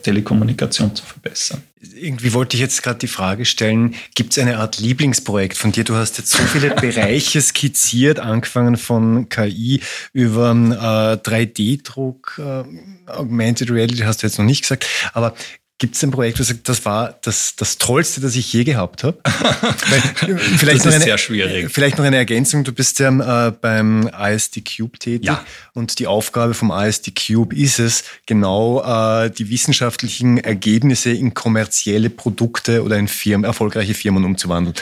Telekommunikation 0.03 0.95
zu 0.95 1.05
verbessern. 1.05 1.61
Irgendwie 1.95 2.33
wollte 2.33 2.55
ich 2.55 2.61
jetzt 2.61 2.81
gerade 2.81 2.99
die 2.99 3.07
Frage 3.07 3.45
stellen, 3.45 3.95
gibt 4.15 4.31
es 4.31 4.39
eine 4.39 4.57
Art 4.57 4.79
Lieblingsprojekt 4.79 5.57
von 5.57 5.71
dir? 5.71 5.83
Du 5.83 5.95
hast 5.95 6.17
jetzt 6.17 6.31
so 6.31 6.43
viele 6.43 6.73
Bereiche 6.75 7.41
skizziert, 7.41 8.19
angefangen 8.19 8.77
von 8.77 9.29
KI 9.29 9.81
über 10.13 10.51
äh, 10.51 11.27
3D-Druck, 11.27 12.39
äh, 12.39 12.63
Augmented 13.11 13.69
Reality 13.71 14.03
hast 14.03 14.23
du 14.23 14.27
jetzt 14.27 14.39
noch 14.39 14.45
nicht 14.45 14.61
gesagt, 14.61 14.87
aber 15.13 15.35
Gibt 15.81 15.95
es 15.95 16.03
ein 16.03 16.11
Projekt, 16.11 16.37
wo 16.37 16.43
du 16.43 16.43
sagst, 16.43 16.69
das 16.69 16.85
war 16.85 17.17
das, 17.23 17.55
das 17.55 17.79
Tollste, 17.79 18.21
das 18.21 18.35
ich 18.35 18.53
je 18.53 18.63
gehabt 18.63 19.03
habe? 19.03 19.17
vielleicht, 20.57 20.85
das 20.85 20.97
ist 20.97 21.01
sehr 21.01 21.17
schwierig. 21.17 21.71
vielleicht 21.71 21.97
noch 21.97 22.05
eine 22.05 22.17
Ergänzung. 22.17 22.63
Du 22.63 22.71
bist 22.71 22.99
ja 22.99 23.47
äh, 23.47 23.51
beim 23.51 24.07
ISD 24.07 24.61
Cube 24.63 24.99
tätig 24.99 25.25
ja. 25.25 25.43
und 25.73 25.97
die 25.97 26.05
Aufgabe 26.05 26.53
vom 26.53 26.69
ISD 26.69 27.13
Cube 27.15 27.55
ist 27.55 27.79
es, 27.79 28.03
genau 28.27 28.83
äh, 28.83 29.31
die 29.31 29.49
wissenschaftlichen 29.49 30.37
Ergebnisse 30.37 31.09
in 31.09 31.33
kommerzielle 31.33 32.11
Produkte 32.11 32.83
oder 32.83 32.99
in 32.99 33.07
Firmen, 33.07 33.43
erfolgreiche 33.43 33.95
Firmen 33.95 34.23
umzuwandeln. 34.23 34.75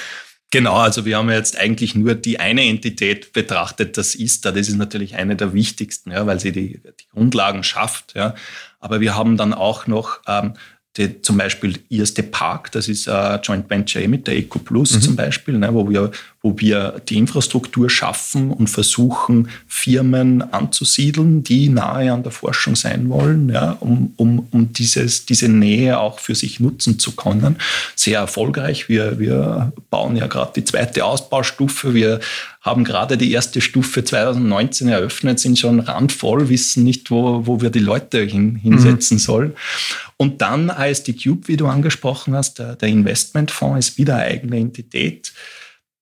Genau, 0.51 0.75
also 0.75 1.05
wir 1.05 1.15
haben 1.15 1.29
jetzt 1.29 1.57
eigentlich 1.57 1.95
nur 1.95 2.13
die 2.13 2.41
eine 2.41 2.65
Entität 2.65 3.31
betrachtet, 3.31 3.97
das 3.97 4.15
ISTA. 4.15 4.51
Das 4.51 4.67
ist 4.67 4.75
natürlich 4.75 5.15
eine 5.15 5.37
der 5.37 5.53
wichtigsten, 5.53 6.11
ja, 6.11 6.27
weil 6.27 6.41
sie 6.41 6.51
die, 6.51 6.81
die 6.83 7.07
Grundlagen 7.13 7.63
schafft. 7.63 8.15
Ja. 8.15 8.35
Aber 8.81 8.99
wir 8.99 9.15
haben 9.15 9.37
dann 9.37 9.53
auch 9.53 9.87
noch 9.87 10.19
ähm, 10.27 10.55
die, 10.99 11.21
zum 11.21 11.37
Beispiel 11.37 11.79
ISD 11.89 12.23
Park, 12.23 12.71
das 12.73 12.87
ist 12.87 13.07
ein 13.07 13.39
Joint 13.41 13.69
Venture 13.69 14.07
mit 14.07 14.27
der 14.27 14.35
EcoPlus 14.35 14.95
mhm. 14.95 15.01
zum 15.01 15.15
Beispiel, 15.15 15.57
ne, 15.57 15.73
wo, 15.73 15.89
wir, 15.89 16.11
wo 16.41 16.53
wir 16.57 17.01
die 17.07 17.17
Infrastruktur 17.17 17.89
schaffen 17.89 18.51
und 18.51 18.69
versuchen, 18.69 19.49
Firmen 19.67 20.41
anzusiedeln, 20.53 21.43
die 21.43 21.69
nahe 21.69 22.11
an 22.11 22.23
der 22.23 22.31
Forschung 22.33 22.75
sein 22.75 23.09
wollen, 23.09 23.49
ja, 23.49 23.77
um, 23.79 24.13
um, 24.17 24.47
um 24.51 24.73
dieses, 24.73 25.25
diese 25.25 25.47
Nähe 25.47 25.99
auch 25.99 26.19
für 26.19 26.35
sich 26.35 26.59
nutzen 26.59 26.99
zu 26.99 27.15
können. 27.15 27.55
Sehr 27.95 28.19
erfolgreich. 28.19 28.89
Wir, 28.89 29.19
wir 29.19 29.71
bauen 29.89 30.17
ja 30.17 30.27
gerade 30.27 30.51
die 30.55 30.65
zweite 30.65 31.05
Ausbaustufe. 31.05 31.93
Wir 31.93 32.19
haben 32.61 32.83
gerade 32.83 33.17
die 33.17 33.31
erste 33.31 33.61
Stufe 33.61 34.03
2019 34.03 34.89
eröffnet, 34.89 35.39
sind 35.39 35.57
schon 35.57 35.79
randvoll, 35.79 36.49
wissen 36.49 36.83
nicht, 36.83 37.09
wo, 37.09 37.45
wo 37.47 37.61
wir 37.61 37.69
die 37.69 37.79
Leute 37.79 38.21
hin, 38.21 38.55
hinsetzen 38.55 39.15
mhm. 39.15 39.21
sollen. 39.21 39.53
Und 40.17 40.41
dann 40.41 40.69
ISD 40.69 41.13
Cube, 41.13 41.47
wie 41.47 41.57
du 41.57 41.67
angesprochen 41.67 42.35
hast, 42.35 42.59
der, 42.59 42.75
der 42.75 42.89
Investmentfonds 42.89 43.87
ist 43.87 43.97
wieder 43.97 44.17
eine 44.17 44.25
eigene 44.25 44.57
Entität. 44.57 45.31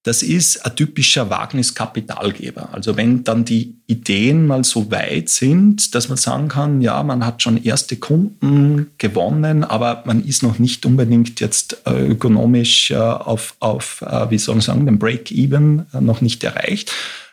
Das 0.08 0.24
ist 0.24 0.66
ein 0.66 0.74
typischer 0.74 1.30
Wagniskapitalgeber. 1.30 2.70
Also 2.72 2.96
wenn 2.96 3.26
dann 3.26 3.44
die 3.44 3.76
Ideen 3.88 4.48
mal 4.48 4.64
so 4.64 4.90
weit 4.90 5.28
sind, 5.28 5.94
dass 5.96 6.08
man 6.08 6.18
sagen 6.18 6.48
kann, 6.48 6.80
ja, 6.80 7.04
man 7.04 7.26
hat 7.26 7.42
schon 7.42 7.62
erste 7.62 7.98
Kunden 7.98 8.92
gewonnen, 8.98 9.66
aber 9.66 10.04
man 10.06 10.24
ist 10.24 10.44
noch 10.44 10.60
nicht 10.60 10.86
unbedingt 10.86 11.42
jetzt 11.42 11.82
äh, 11.86 12.08
ökonomisch 12.08 12.90
äh, 12.92 12.96
auf, 12.96 13.58
auf 13.60 14.02
äh, 14.02 14.32
wie 14.32 14.38
soll 14.38 14.56
man 14.56 14.62
sagen, 14.62 14.86
den 14.86 14.98
Break-Even 14.98 15.88
noch 16.00 16.22
nicht 16.22 16.42
erreicht, 16.46 16.90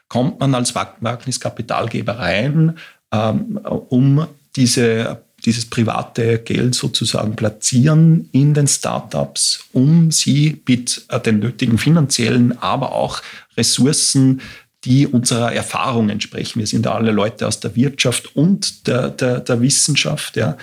kommt 0.08 0.40
man 0.40 0.52
als 0.56 0.74
Wagniskapitalgeber 0.74 2.18
rein, 2.18 2.76
ähm, 3.12 3.60
um 3.88 4.26
diese 4.56 5.23
dieses 5.44 5.66
private 5.66 6.38
Geld 6.38 6.74
sozusagen 6.74 7.36
platzieren 7.36 8.28
in 8.32 8.54
den 8.54 8.66
Startups, 8.66 9.64
um 9.72 10.10
sie 10.10 10.62
mit 10.66 11.04
äh, 11.08 11.20
den 11.20 11.40
nötigen 11.40 11.78
finanziellen, 11.78 12.56
aber 12.58 12.92
auch 12.92 13.22
Ressourcen, 13.56 14.40
die 14.84 15.06
unserer 15.06 15.52
Erfahrung 15.52 16.10
entsprechen. 16.10 16.58
Wir 16.58 16.66
sind 16.66 16.86
alle 16.86 17.10
Leute 17.10 17.46
aus 17.46 17.60
der 17.60 17.74
Wirtschaft 17.76 18.36
und 18.36 18.86
der, 18.86 19.10
der, 19.10 19.40
der 19.40 19.60
Wissenschaft, 19.60 20.36
ja, 20.36 20.56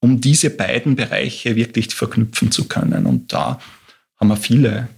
um 0.00 0.20
diese 0.20 0.50
beiden 0.50 0.96
Bereiche 0.96 1.56
wirklich 1.56 1.94
verknüpfen 1.94 2.50
zu 2.50 2.66
können. 2.66 3.06
Und 3.06 3.32
da 3.32 3.60
haben 4.18 4.28
wir 4.28 4.36
viele 4.36 4.88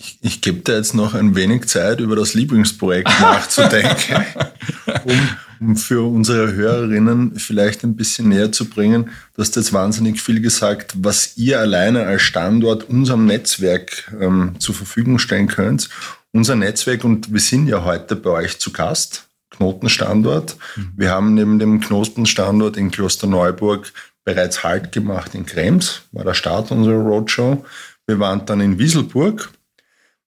ich, 0.00 0.18
ich 0.22 0.40
gebe 0.40 0.60
dir 0.60 0.76
jetzt 0.76 0.94
noch 0.94 1.12
ein 1.12 1.34
wenig 1.34 1.66
Zeit, 1.66 2.00
über 2.00 2.16
das 2.16 2.32
Lieblingsprojekt 2.32 3.10
nachzudenken, 3.20 4.24
um, 5.04 5.28
um 5.60 5.76
für 5.76 6.10
unsere 6.10 6.54
Hörerinnen 6.54 7.38
vielleicht 7.38 7.84
ein 7.84 7.94
bisschen 7.94 8.30
näher 8.30 8.50
zu 8.50 8.68
bringen. 8.68 9.10
Du 9.34 9.42
hast 9.42 9.56
jetzt 9.56 9.72
wahnsinnig 9.72 10.20
viel 10.20 10.40
gesagt, 10.40 10.94
was 10.96 11.36
ihr 11.36 11.60
alleine 11.60 12.06
als 12.06 12.22
Standort 12.22 12.88
unserem 12.88 13.26
Netzwerk 13.26 14.10
ähm, 14.20 14.54
zur 14.58 14.74
Verfügung 14.74 15.18
stellen 15.18 15.48
könnt. 15.48 15.90
Unser 16.32 16.56
Netzwerk, 16.56 17.04
und 17.04 17.32
wir 17.32 17.40
sind 17.40 17.68
ja 17.68 17.84
heute 17.84 18.16
bei 18.16 18.30
euch 18.30 18.58
zu 18.58 18.72
Gast, 18.72 19.28
Knotenstandort. 19.50 20.56
Mhm. 20.76 20.92
Wir 20.96 21.10
haben 21.10 21.34
neben 21.34 21.58
dem 21.58 21.80
Knotenstandort 21.80 22.76
in 22.76 22.90
Klosterneuburg 22.90 23.92
bereits 24.24 24.64
Halt 24.64 24.92
gemacht 24.92 25.34
in 25.34 25.44
Krems, 25.44 26.02
war 26.12 26.24
der 26.24 26.34
Start 26.34 26.70
unserer 26.70 27.02
Roadshow. 27.02 27.64
Wir 28.06 28.18
waren 28.18 28.46
dann 28.46 28.60
in 28.60 28.78
Wieselburg, 28.78 29.50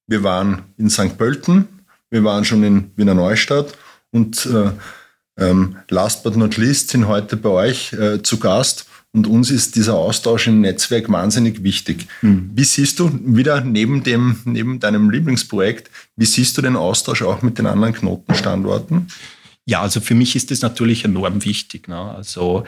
wir 0.08 0.24
waren 0.24 0.64
in 0.78 0.90
St. 0.90 1.18
Pölten, 1.18 1.68
wir 2.10 2.24
waren 2.24 2.46
schon 2.46 2.64
in 2.64 2.92
Wiener 2.96 3.14
Neustadt 3.14 3.78
und 4.12 4.46
äh, 4.46 4.72
last 5.36 6.24
but 6.24 6.36
not 6.36 6.58
least 6.58 6.90
sind 6.90 7.08
heute 7.08 7.38
bei 7.38 7.50
euch 7.50 7.94
äh, 7.94 8.22
zu 8.22 8.38
Gast 8.38 8.86
und 9.16 9.28
uns 9.28 9.52
ist 9.52 9.76
dieser 9.76 9.94
Austausch 9.94 10.48
im 10.48 10.62
Netzwerk 10.62 11.10
wahnsinnig 11.12 11.64
wichtig. 11.64 12.08
Mhm. 12.22 12.52
Wie 12.56 12.64
siehst 12.64 13.00
du 13.00 13.12
wieder 13.24 13.62
neben 13.62 14.04
dem, 14.04 14.40
neben 14.46 14.80
deinem 14.80 15.12
Lieblingsprojekt, 15.12 15.92
wie 16.16 16.26
siehst 16.26 16.58
du 16.58 16.62
den 16.62 16.76
Austausch 16.76 17.22
auch 17.22 17.44
mit 17.44 17.60
den 17.60 17.68
anderen 17.68 17.94
Knotenstandorten? 17.94 19.08
Ja, 19.66 19.82
also 19.82 20.02
für 20.02 20.16
mich 20.16 20.36
ist 20.36 20.50
das 20.52 20.62
natürlich 20.62 21.06
enorm 21.06 21.46
wichtig. 21.46 21.88
Ne? 21.88 21.96
Also 21.96 22.64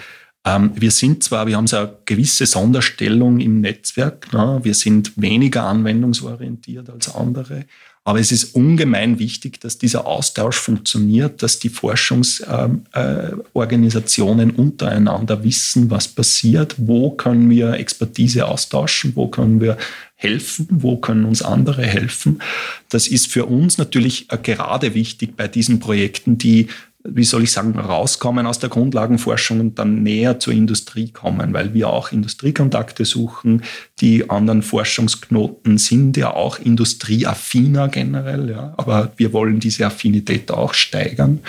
ähm, 0.46 0.72
wir 0.76 0.92
sind 0.92 1.24
zwar, 1.24 1.48
wir 1.48 1.58
haben 1.58 1.68
so 1.68 1.78
eine 1.78 1.98
gewisse 2.06 2.46
Sonderstellung 2.46 3.40
im 3.40 3.62
Netzwerk, 3.62 4.32
ne? 4.32 4.60
wir 4.62 4.76
sind 4.76 5.14
weniger 5.20 5.64
anwendungsorientiert 5.64 6.90
als 6.92 7.14
andere, 7.14 7.66
aber 8.08 8.20
es 8.20 8.32
ist 8.32 8.56
ungemein 8.56 9.18
wichtig, 9.18 9.60
dass 9.60 9.80
dieser 9.80 10.06
Austausch 10.06 10.58
funktioniert, 10.58 11.42
dass 11.42 11.58
die 11.58 11.70
Forschungsorganisationen 11.70 14.52
untereinander 14.52 15.44
wissen, 15.44 15.90
was 15.90 16.08
passiert, 16.08 16.76
wo 16.78 17.10
können 17.10 17.50
wir 17.50 17.74
Expertise 17.74 18.48
austauschen, 18.48 19.14
wo 19.16 19.28
können 19.28 19.60
wir 19.60 19.80
helfen, 20.14 20.68
wo 20.70 20.98
können 20.98 21.26
uns 21.26 21.42
andere 21.42 21.82
helfen. 21.82 22.44
Das 22.90 23.08
ist 23.08 23.26
für 23.26 23.48
uns 23.48 23.80
natürlich 23.80 24.32
äh, 24.32 24.38
gerade 24.38 24.94
wichtig 24.94 25.36
bei 25.36 25.48
diesen 25.48 25.80
Projekten, 25.80 26.38
die 26.38 26.68
wie 27.08 27.24
soll 27.24 27.44
ich 27.44 27.52
sagen, 27.52 27.78
rauskommen 27.78 28.46
aus 28.46 28.60
der 28.60 28.70
Grundlagenforschung 28.70 29.60
und 29.60 29.80
dann 29.80 30.04
näher 30.04 30.40
zur 30.40 30.54
Industrie 30.54 31.12
kommen, 31.12 31.54
weil 31.54 31.74
wir 31.74 31.90
auch 31.90 32.12
Industriekontakte 32.12 33.06
suchen. 33.06 33.64
Die 34.02 34.30
anderen 34.30 34.62
Forschungsknoten 34.62 35.78
sind 35.78 36.18
ja 36.18 36.34
auch 36.34 36.60
industrieaffiner 36.60 37.90
generell, 37.90 38.50
ja, 38.50 38.74
aber 38.78 39.12
wir 39.18 39.34
wollen 39.34 39.60
diese 39.60 39.86
Affinität 39.86 40.52
auch 40.52 40.74
steigern. 40.74 41.40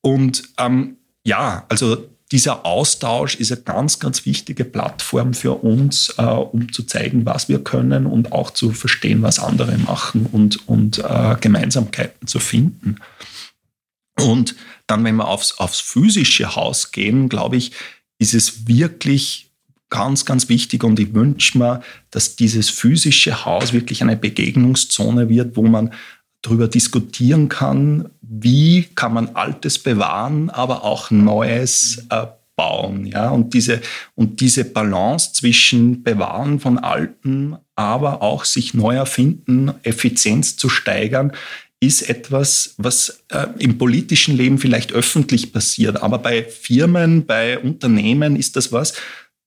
Und 0.00 0.42
ähm, 0.58 0.96
ja, 1.24 1.64
also 1.68 2.08
dieser 2.30 2.66
Austausch 2.66 3.36
ist 3.36 3.52
eine 3.52 3.62
ganz, 3.62 3.98
ganz 3.98 4.26
wichtige 4.26 4.64
Plattform 4.64 5.32
für 5.32 5.62
uns, 5.62 6.14
äh, 6.18 6.22
um 6.22 6.70
zu 6.72 6.82
zeigen, 6.82 7.24
was 7.24 7.48
wir 7.48 7.64
können 7.64 8.06
und 8.06 8.32
auch 8.32 8.50
zu 8.50 8.72
verstehen, 8.72 9.22
was 9.22 9.38
andere 9.38 9.78
machen 9.78 10.26
und, 10.30 10.68
und 10.68 10.98
äh, 10.98 11.36
Gemeinsamkeiten 11.40 12.26
zu 12.26 12.38
finden. 12.38 12.96
Und 14.18 14.56
dann, 14.90 15.04
wenn 15.04 15.16
wir 15.16 15.28
aufs, 15.28 15.58
aufs 15.58 15.80
physische 15.80 16.56
Haus 16.56 16.92
gehen, 16.92 17.28
glaube 17.28 17.56
ich, 17.56 17.72
ist 18.18 18.34
es 18.34 18.66
wirklich 18.66 19.50
ganz, 19.90 20.24
ganz 20.24 20.48
wichtig 20.48 20.84
und 20.84 20.98
ich 21.00 21.14
wünsche 21.14 21.58
mir, 21.58 21.82
dass 22.10 22.36
dieses 22.36 22.68
physische 22.68 23.44
Haus 23.44 23.72
wirklich 23.72 24.02
eine 24.02 24.16
Begegnungszone 24.16 25.28
wird, 25.28 25.56
wo 25.56 25.62
man 25.62 25.92
darüber 26.42 26.68
diskutieren 26.68 27.48
kann, 27.48 28.10
wie 28.20 28.84
kann 28.94 29.14
man 29.14 29.34
Altes 29.34 29.78
bewahren, 29.78 30.50
aber 30.50 30.84
auch 30.84 31.10
Neues 31.10 32.06
äh, 32.10 32.26
bauen. 32.54 33.06
Ja? 33.06 33.30
Und, 33.30 33.54
diese, 33.54 33.80
und 34.14 34.40
diese 34.40 34.64
Balance 34.64 35.32
zwischen 35.32 36.02
Bewahren 36.02 36.60
von 36.60 36.78
Alten, 36.78 37.56
aber 37.74 38.22
auch 38.22 38.44
sich 38.44 38.74
neu 38.74 38.96
erfinden, 38.96 39.72
Effizienz 39.82 40.56
zu 40.56 40.68
steigern, 40.68 41.32
ist 41.80 42.08
etwas, 42.08 42.74
was 42.76 43.22
äh, 43.28 43.46
im 43.58 43.78
politischen 43.78 44.36
Leben 44.36 44.58
vielleicht 44.58 44.92
öffentlich 44.92 45.52
passiert, 45.52 46.02
aber 46.02 46.18
bei 46.18 46.42
Firmen, 46.42 47.26
bei 47.26 47.58
Unternehmen 47.58 48.36
ist 48.36 48.56
das 48.56 48.72
was, 48.72 48.94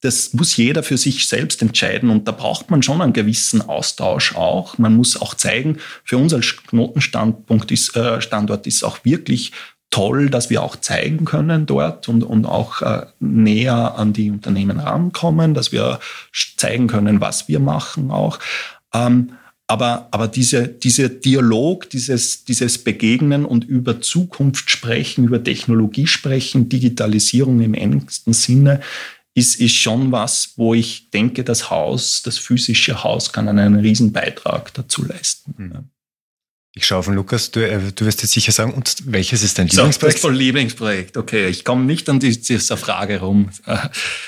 das 0.02 0.34
muss 0.34 0.58
jeder 0.58 0.82
für 0.82 0.98
sich 0.98 1.28
selbst 1.28 1.62
entscheiden 1.62 2.10
und 2.10 2.28
da 2.28 2.32
braucht 2.32 2.72
man 2.72 2.82
schon 2.82 3.02
einen 3.02 3.14
gewissen 3.14 3.62
Austausch 3.62 4.36
auch. 4.36 4.78
Man 4.80 4.96
muss 4.96 5.22
auch 5.22 5.36
zeigen, 5.36 5.78
für 6.04 6.18
uns 6.18 6.34
als 6.34 6.58
Knotenstandpunkt 6.68 7.72
ist, 7.72 7.96
äh, 7.96 8.20
Standort 8.20 8.66
ist 8.66 8.84
auch 8.84 9.06
wirklich 9.06 9.52
toll, 9.92 10.30
dass 10.30 10.50
wir 10.50 10.64
auch 10.64 10.76
zeigen 10.78 11.26
können 11.26 11.68
dort 11.68 12.10
und, 12.10 12.24
und 12.24 12.46
auch 12.46 12.82
äh, 12.82 13.06
näher 13.20 13.96
an 13.96 14.14
die 14.14 14.32
Unternehmen 14.32 14.80
rankommen, 14.80 15.54
dass 15.54 15.72
wir 15.72 16.00
zeigen 16.58 16.88
können, 16.88 17.22
was 17.22 17.48
wir 17.48 17.60
machen 17.60 18.10
auch. 18.10 18.40
Ähm, 18.94 19.34
aber, 19.72 20.10
aber 20.12 20.28
diese, 20.28 20.68
dieser 20.68 21.08
Dialog, 21.08 21.90
dieses, 21.90 22.44
dieses 22.44 22.78
Begegnen 22.78 23.46
und 23.46 23.64
über 23.64 24.02
Zukunft 24.02 24.70
sprechen, 24.70 25.24
über 25.24 25.42
Technologie 25.42 26.08
sprechen, 26.08 26.68
Digitalisierung 26.68 27.62
im 27.62 27.74
engsten 27.74 28.34
Sinne, 28.34 28.82
ist, 29.34 29.62
ist 29.62 29.76
schon 29.76 30.12
was, 30.12 30.56
wo 30.58 30.74
ich 30.74 31.10
denke, 31.12 31.46
das 31.46 31.70
Haus, 31.70 32.22
das 32.22 32.38
physische 32.38 33.06
Haus 33.06 33.32
kann 33.32 33.48
einen 33.48 33.76
riesen 33.76 34.12
Beitrag 34.12 34.74
dazu 34.74 35.06
leisten. 35.06 35.54
Mhm. 35.58 35.90
Ich 36.74 36.86
schaue 36.86 37.04
von 37.04 37.16
Lukas, 37.16 37.52
du, 37.52 37.60
äh, 37.60 37.92
du 37.94 38.06
wirst 38.06 38.22
jetzt 38.22 38.32
sicher 38.32 38.54
sagen, 38.54 38.74
und 38.74 38.96
welches 39.04 39.44
ist 39.44 39.60
dein 39.60 39.68
so, 39.68 39.82
Lieblingsprojekt? 39.82 40.24
Das 40.24 40.32
ist 40.32 40.38
Lieblingsprojekt, 40.38 41.18
okay. 41.18 41.48
Ich 41.50 41.66
komme 41.66 41.84
nicht 41.84 42.08
an 42.08 42.22
die, 42.22 42.40
dieser 42.40 42.78
Frage 42.78 43.20
rum. 43.20 43.50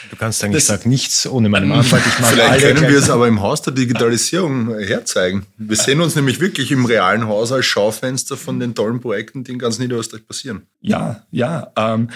Du 0.10 0.18
kannst 0.18 0.40
sagen, 0.40 0.52
das, 0.52 0.64
ich 0.64 0.68
sage 0.68 0.90
nichts 0.90 1.26
ohne 1.26 1.48
meine 1.48 1.74
Antwort. 1.74 2.02
Ich 2.06 2.20
mag 2.20 2.32
Vielleicht 2.32 2.66
können 2.66 2.90
wir 2.90 3.00
es 3.00 3.10
aber 3.10 3.30
im 3.30 3.42
Haus 3.42 3.62
der 3.62 3.74
Digitalisierung 3.74 4.78
herzeigen. 4.78 5.46
Wir 5.58 5.78
sehen 5.78 6.02
uns 6.02 6.16
nämlich 6.16 6.42
wirklich 6.42 6.70
im 6.72 6.86
realen 6.86 7.28
Haus 7.28 7.54
als 7.54 7.66
Schaufenster 7.66 8.36
von 8.36 8.60
den 8.60 8.76
tollen 8.76 9.00
Projekten, 9.00 9.46
die 9.46 9.54
in 9.54 9.60
ganz 9.60 9.80
Niederösterreich 9.80 10.28
passieren. 10.28 10.68
Ja, 10.82 11.26
ja. 11.32 11.72
Ähm, 11.78 12.10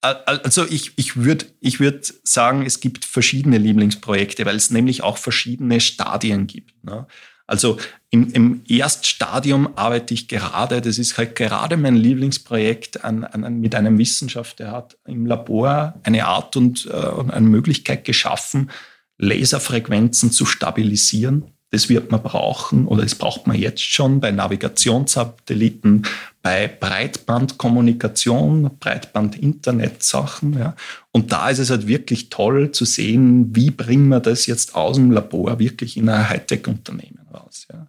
also 0.00 0.66
ich, 0.68 0.92
ich 0.96 1.16
würde 1.16 1.46
ich 1.60 1.78
würd 1.78 2.14
sagen, 2.24 2.66
es 2.66 2.80
gibt 2.80 3.04
verschiedene 3.04 3.58
Lieblingsprojekte, 3.58 4.44
weil 4.44 4.56
es 4.56 4.70
nämlich 4.70 5.02
auch 5.02 5.18
verschiedene 5.18 5.80
Stadien 5.80 6.46
gibt. 6.48 6.84
Ne? 6.84 7.06
Also 7.48 7.78
im, 8.10 8.30
im 8.32 8.62
Erststadium 8.68 9.76
arbeite 9.76 10.12
ich 10.12 10.28
gerade, 10.28 10.82
das 10.82 10.98
ist 10.98 11.16
halt 11.16 11.34
gerade 11.34 11.78
mein 11.78 11.96
Lieblingsprojekt 11.96 13.02
an, 13.04 13.24
an, 13.24 13.58
mit 13.58 13.74
einem 13.74 13.96
Wissenschaftler, 13.98 14.66
der 14.66 14.74
hat 14.74 14.98
im 15.06 15.24
Labor 15.24 15.94
eine 16.02 16.26
Art 16.26 16.56
und 16.56 16.86
äh, 16.86 16.92
eine 16.92 17.48
Möglichkeit 17.48 18.04
geschaffen, 18.04 18.70
Laserfrequenzen 19.16 20.30
zu 20.30 20.44
stabilisieren. 20.44 21.54
Das 21.70 21.88
wird 21.88 22.10
man 22.10 22.22
brauchen 22.22 22.86
oder 22.86 23.02
das 23.02 23.14
braucht 23.14 23.46
man 23.46 23.56
jetzt 23.56 23.82
schon 23.82 24.20
bei 24.20 24.30
Navigationssatelliten, 24.30 26.06
bei 26.42 26.68
Breitbandkommunikation, 26.68 28.70
Breitband-Internet-Sachen. 28.80 30.58
Ja. 30.58 30.74
Und 31.12 31.32
da 31.32 31.50
ist 31.50 31.58
es 31.58 31.70
halt 31.70 31.86
wirklich 31.86 32.30
toll 32.30 32.72
zu 32.72 32.86
sehen, 32.86 33.54
wie 33.54 33.70
bringen 33.70 34.08
wir 34.08 34.20
das 34.20 34.46
jetzt 34.46 34.74
aus 34.74 34.96
dem 34.96 35.10
Labor 35.10 35.58
wirklich 35.58 35.98
in 35.98 36.08
ein 36.08 36.28
Hightech-Unternehmen 36.28 37.20
raus. 37.32 37.66
Ja. 37.70 37.88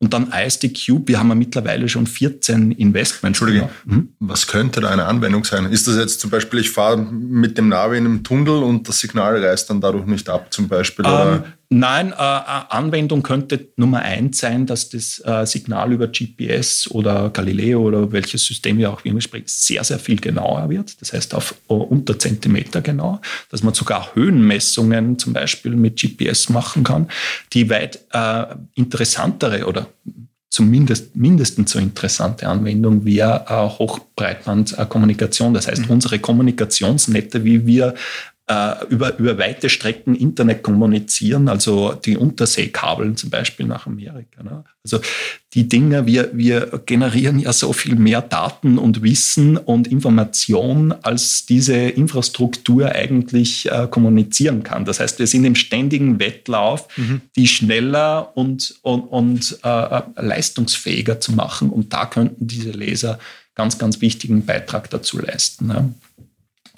Und 0.00 0.14
dann 0.14 0.32
ISD 0.32 0.72
Cube, 0.72 1.08
wir 1.08 1.18
haben 1.18 1.28
ja 1.28 1.34
mittlerweile 1.34 1.88
schon 1.88 2.06
14 2.06 2.70
Investments. 2.70 3.40
Entschuldige, 3.40 3.68
mhm. 3.84 4.10
was 4.20 4.46
könnte 4.46 4.80
da 4.80 4.90
eine 4.90 5.06
Anwendung 5.06 5.42
sein? 5.42 5.66
Ist 5.66 5.88
das 5.88 5.96
jetzt 5.96 6.20
zum 6.20 6.30
Beispiel, 6.30 6.60
ich 6.60 6.70
fahre 6.70 6.98
mit 6.98 7.58
dem 7.58 7.68
Navi 7.68 7.98
in 7.98 8.04
einem 8.04 8.22
Tunnel 8.22 8.62
und 8.62 8.88
das 8.88 9.00
Signal 9.00 9.44
reißt 9.44 9.70
dann 9.70 9.80
dadurch 9.80 10.06
nicht 10.06 10.28
ab 10.28 10.52
zum 10.52 10.68
Beispiel? 10.68 11.04
Ähm, 11.06 11.42
nein, 11.70 12.12
äh, 12.12 12.14
Anwendung 12.16 13.22
könnte 13.22 13.68
Nummer 13.76 14.00
eins 14.00 14.38
sein, 14.38 14.66
dass 14.66 14.88
das 14.88 15.22
äh, 15.24 15.44
Signal 15.46 15.92
über 15.92 16.08
GPS 16.08 16.88
oder 16.90 17.30
Galileo 17.30 17.82
oder 17.82 18.12
welches 18.12 18.44
System 18.44 18.78
wir 18.78 18.90
auch 18.90 19.04
immer 19.04 19.20
sprechen, 19.20 19.44
sehr, 19.46 19.84
sehr 19.84 19.98
viel 19.98 20.20
genauer 20.20 20.70
wird. 20.70 21.00
Das 21.00 21.12
heißt 21.12 21.34
auf 21.34 21.54
uh, 21.68 21.74
unter 21.74 22.18
Zentimeter 22.18 22.80
genau, 22.80 23.20
dass 23.50 23.62
man 23.62 23.74
sogar 23.74 24.14
Höhenmessungen 24.14 25.18
zum 25.18 25.32
Beispiel 25.32 25.76
mit 25.76 26.00
GPS 26.00 26.48
machen 26.48 26.84
kann, 26.84 27.08
die 27.52 27.68
weit 27.68 28.00
äh, 28.12 28.46
interessantere 28.74 29.66
oder 29.66 29.88
zumindest 30.50 31.14
mindestens 31.14 31.72
so 31.72 31.78
interessante 31.78 32.48
Anwendung 32.48 33.04
wäre 33.04 33.44
äh, 33.48 33.78
Hochbreitbandkommunikation. 33.78 35.52
Das 35.54 35.68
heißt, 35.68 35.86
mhm. 35.86 35.90
unsere 35.90 36.18
Kommunikationsnetze, 36.18 37.44
wie 37.44 37.66
wir 37.66 37.94
äh, 38.48 38.86
über, 38.88 39.18
über 39.18 39.38
weite 39.38 39.68
Strecken 39.68 40.14
Internet 40.14 40.62
kommunizieren, 40.62 41.48
also 41.48 41.92
die 41.92 42.16
Unterseekabeln 42.16 43.16
zum 43.16 43.30
Beispiel 43.30 43.66
nach 43.66 43.86
Amerika. 43.86 44.42
Ne? 44.42 44.64
Also 44.82 45.00
die 45.54 45.68
Dinge, 45.68 46.06
wir, 46.06 46.30
wir 46.32 46.80
generieren 46.86 47.38
ja 47.38 47.52
so 47.52 47.72
viel 47.72 47.94
mehr 47.96 48.22
Daten 48.22 48.78
und 48.78 49.02
Wissen 49.02 49.58
und 49.58 49.86
Information, 49.86 50.92
als 51.02 51.44
diese 51.44 51.76
Infrastruktur 51.76 52.86
eigentlich 52.90 53.70
äh, 53.70 53.86
kommunizieren 53.90 54.62
kann. 54.62 54.86
Das 54.86 55.00
heißt, 55.00 55.18
wir 55.18 55.26
sind 55.26 55.44
im 55.44 55.54
ständigen 55.54 56.18
Wettlauf, 56.18 56.88
mhm. 56.96 57.20
die 57.36 57.48
schneller 57.48 58.34
und, 58.34 58.76
und, 58.82 59.00
und 59.02 59.58
äh, 59.62 60.02
leistungsfähiger 60.16 61.20
zu 61.20 61.32
machen. 61.32 61.68
Und 61.70 61.92
da 61.92 62.06
könnten 62.06 62.46
diese 62.46 62.70
Laser 62.70 63.18
ganz, 63.54 63.76
ganz 63.76 64.00
wichtigen 64.00 64.46
Beitrag 64.46 64.88
dazu 64.88 65.18
leisten. 65.18 65.66
Ne? 65.66 65.94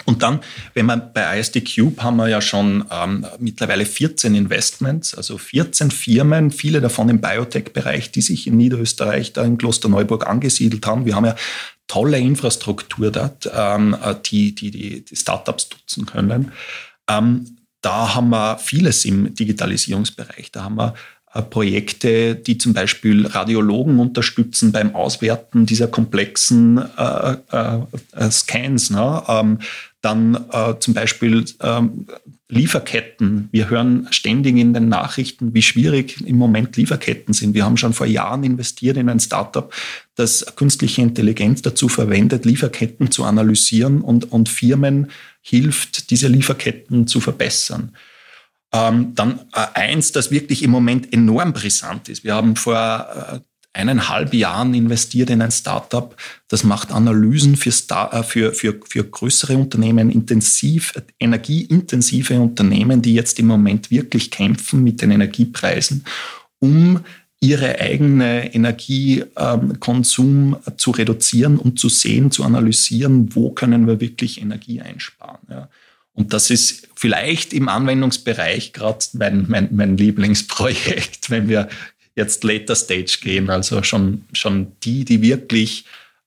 Und 0.05 0.23
dann, 0.23 0.39
wenn 0.73 0.85
man 0.85 1.13
bei 1.13 1.39
ISD 1.39 1.61
Cube 1.61 2.01
haben 2.01 2.17
wir 2.17 2.27
ja 2.27 2.41
schon 2.41 2.85
ähm, 2.91 3.25
mittlerweile 3.39 3.85
14 3.85 4.35
Investments, 4.35 5.15
also 5.15 5.37
14 5.37 5.91
Firmen, 5.91 6.51
viele 6.51 6.81
davon 6.81 7.09
im 7.09 7.21
Biotech-Bereich, 7.21 8.11
die 8.11 8.21
sich 8.21 8.47
in 8.47 8.57
Niederösterreich, 8.57 9.33
da 9.33 9.43
in 9.43 9.57
Klosterneuburg 9.57 10.27
angesiedelt 10.27 10.85
haben. 10.85 11.05
Wir 11.05 11.15
haben 11.15 11.25
ja 11.25 11.35
tolle 11.87 12.19
Infrastruktur 12.19 13.11
dort, 13.11 13.49
ähm, 13.53 13.95
die, 14.25 14.55
die, 14.55 14.71
die, 14.71 15.05
die 15.05 15.15
Startups 15.15 15.69
nutzen 15.71 16.05
können. 16.05 16.51
Ähm, 17.09 17.57
da 17.81 18.15
haben 18.15 18.29
wir 18.29 18.57
vieles 18.57 19.05
im 19.05 19.33
Digitalisierungsbereich. 19.33 20.51
Da 20.51 20.63
haben 20.63 20.75
wir 20.75 20.93
äh, 21.33 21.41
Projekte, 21.41 22.35
die 22.35 22.57
zum 22.57 22.73
Beispiel 22.73 23.25
Radiologen 23.25 23.99
unterstützen 23.99 24.71
beim 24.71 24.95
Auswerten 24.95 25.65
dieser 25.65 25.87
komplexen 25.87 26.77
äh, 26.97 27.35
äh, 27.51 28.31
Scans. 28.31 28.89
Ne? 28.89 29.23
Ähm, 29.27 29.59
dann 30.01 30.45
äh, 30.51 30.75
zum 30.79 30.93
Beispiel 30.93 31.45
ähm, 31.61 32.07
Lieferketten. 32.49 33.47
Wir 33.51 33.69
hören 33.69 34.07
ständig 34.11 34.57
in 34.57 34.73
den 34.73 34.89
Nachrichten, 34.89 35.53
wie 35.53 35.61
schwierig 35.61 36.21
im 36.25 36.37
Moment 36.37 36.75
Lieferketten 36.75 37.33
sind. 37.33 37.53
Wir 37.53 37.63
haben 37.63 37.77
schon 37.77 37.93
vor 37.93 38.07
Jahren 38.07 38.43
investiert 38.43 38.97
in 38.97 39.09
ein 39.09 39.19
Startup, 39.19 39.73
das 40.15 40.45
künstliche 40.55 41.01
Intelligenz 41.01 41.61
dazu 41.61 41.87
verwendet, 41.87 42.45
Lieferketten 42.45 43.11
zu 43.11 43.23
analysieren 43.23 44.01
und, 44.01 44.31
und 44.31 44.49
Firmen 44.49 45.11
hilft, 45.41 46.09
diese 46.09 46.27
Lieferketten 46.27 47.07
zu 47.07 47.21
verbessern. 47.21 47.95
Ähm, 48.73 49.13
dann 49.15 49.39
äh, 49.53 49.67
eins, 49.73 50.11
das 50.11 50.31
wirklich 50.31 50.63
im 50.63 50.71
Moment 50.71 51.13
enorm 51.13 51.53
brisant 51.53 52.09
ist. 52.09 52.23
Wir 52.23 52.35
haben 52.35 52.55
vor 52.55 53.07
äh, 53.33 53.39
eineinhalb 53.73 54.33
Jahren 54.33 54.73
investiert 54.73 55.29
in 55.29 55.41
ein 55.41 55.51
Startup, 55.51 56.15
das 56.47 56.63
macht 56.63 56.91
Analysen 56.91 57.55
für, 57.55 57.71
Star 57.71 58.11
äh, 58.13 58.23
für, 58.23 58.53
für, 58.53 58.79
für 58.87 59.03
größere 59.03 59.57
Unternehmen, 59.57 60.09
intensiv, 60.11 60.93
energieintensive 61.19 62.39
Unternehmen, 62.39 63.01
die 63.01 63.13
jetzt 63.13 63.39
im 63.39 63.47
Moment 63.47 63.91
wirklich 63.91 64.31
kämpfen 64.31 64.83
mit 64.83 65.01
den 65.01 65.11
Energiepreisen, 65.11 66.05
um 66.59 67.01
ihre 67.39 67.79
eigene 67.79 68.53
Energiekonsum 68.53 70.57
zu 70.77 70.91
reduzieren 70.91 71.57
und 71.57 71.79
zu 71.79 71.89
sehen, 71.89 72.29
zu 72.29 72.43
analysieren, 72.43 73.35
wo 73.35 73.49
können 73.51 73.87
wir 73.87 73.99
wirklich 73.99 74.39
Energie 74.39 74.79
einsparen. 74.79 75.39
Ja. 75.49 75.67
Und 76.13 76.33
das 76.33 76.51
ist 76.51 76.87
vielleicht 76.95 77.53
im 77.53 77.69
Anwendungsbereich 77.69 78.73
gerade 78.73 79.03
mein, 79.13 79.45
mein, 79.47 79.69
mein 79.71 79.97
Lieblingsprojekt, 79.97 81.29
wenn 81.31 81.49
wir 81.49 81.67
jetzt 82.15 82.43
Later 82.43 82.75
Stage 82.75 83.19
gehen, 83.21 83.49
also 83.49 83.83
schon, 83.83 84.25
schon 84.33 84.73
die, 84.83 85.05
die 85.05 85.21
wirklich 85.21 85.85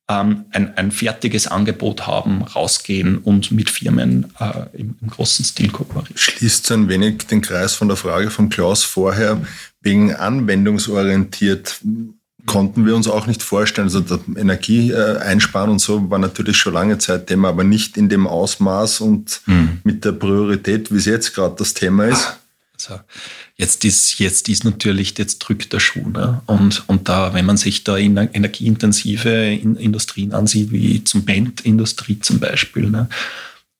ähm, 0.08 0.44
ein, 0.50 0.76
ein 0.76 0.90
fertiges 0.90 1.46
Angebot 1.46 2.06
haben, 2.06 2.42
rausgehen 2.42 3.18
und 3.18 3.50
mit 3.52 3.70
Firmen 3.70 4.32
äh, 4.38 4.66
im, 4.74 4.96
im, 5.00 5.08
großen 5.08 5.44
Stil 5.44 5.70
kooperieren. 5.70 6.16
Schließt 6.16 6.66
so 6.66 6.74
ein 6.74 6.88
wenig 6.88 7.26
den 7.26 7.40
Kreis 7.40 7.74
von 7.74 7.88
der 7.88 7.96
Frage 7.96 8.30
von 8.30 8.50
Klaus 8.50 8.84
vorher, 8.84 9.40
wegen 9.80 10.14
anwendungsorientiert 10.14 11.80
konnten 12.46 12.84
wir 12.84 12.94
uns 12.94 13.08
auch 13.08 13.26
nicht 13.26 13.42
vorstellen. 13.42 13.86
Also 13.86 14.02
Energie 14.36 14.90
äh, 14.90 15.18
einsparen 15.18 15.70
und 15.70 15.78
so 15.78 16.10
war 16.10 16.18
natürlich 16.18 16.58
schon 16.58 16.74
lange 16.74 16.98
Zeit 16.98 17.26
Thema, 17.26 17.48
aber 17.48 17.64
nicht 17.64 17.96
in 17.96 18.08
dem 18.08 18.26
Ausmaß 18.26 19.00
und 19.00 19.40
mhm. 19.46 19.80
mit 19.84 20.04
der 20.04 20.12
Priorität, 20.12 20.92
wie 20.92 20.98
es 20.98 21.06
jetzt 21.06 21.34
gerade 21.34 21.54
das 21.58 21.72
Thema 21.72 22.04
ist. 22.04 22.38
Also 22.88 23.02
jetzt 23.56 23.84
ist, 23.84 24.18
jetzt 24.18 24.48
ist 24.48 24.64
natürlich, 24.64 25.16
jetzt 25.18 25.38
drückt 25.38 25.72
der 25.72 25.80
Schuh. 25.80 26.08
Ne? 26.08 26.42
Und, 26.46 26.88
und 26.88 27.08
da, 27.08 27.34
wenn 27.34 27.46
man 27.46 27.56
sich 27.56 27.84
da 27.84 27.96
in 27.96 28.16
energieintensive 28.16 29.30
Industrien 29.30 30.32
ansieht, 30.32 30.70
wie 30.70 31.04
zum 31.04 31.24
Bandindustrie 31.24 32.20
zum 32.20 32.40
Beispiel, 32.40 32.90
ne? 32.90 33.08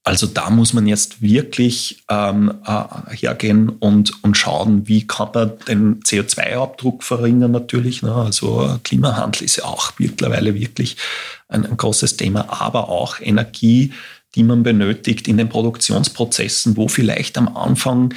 also 0.07 0.27
da 0.27 0.51
muss 0.51 0.75
man 0.75 0.87
jetzt 0.87 1.23
wirklich 1.23 2.05
ähm, 2.11 2.53
äh, 2.67 3.17
hergehen 3.17 3.71
und, 3.71 4.23
und 4.23 4.37
schauen, 4.37 4.87
wie 4.87 5.07
kann 5.07 5.31
man 5.33 5.53
den 5.67 6.01
CO2-Abdruck 6.01 7.03
verringern 7.03 7.53
natürlich. 7.53 8.03
Ne? 8.03 8.15
Also 8.15 8.79
Klimahandel 8.85 9.45
ist 9.45 9.57
ja 9.57 9.65
auch 9.65 9.93
mittlerweile 9.99 10.55
wirklich 10.55 10.99
ein, 11.49 11.65
ein 11.65 11.79
großes 11.79 12.19
Thema, 12.19 12.61
aber 12.61 12.91
auch 12.91 13.19
Energie, 13.19 13.95
die 14.35 14.43
man 14.43 14.63
benötigt 14.63 15.27
in 15.27 15.39
den 15.39 15.49
Produktionsprozessen, 15.49 16.77
wo 16.77 16.89
vielleicht 16.89 17.39
am 17.39 17.57
Anfang 17.57 18.13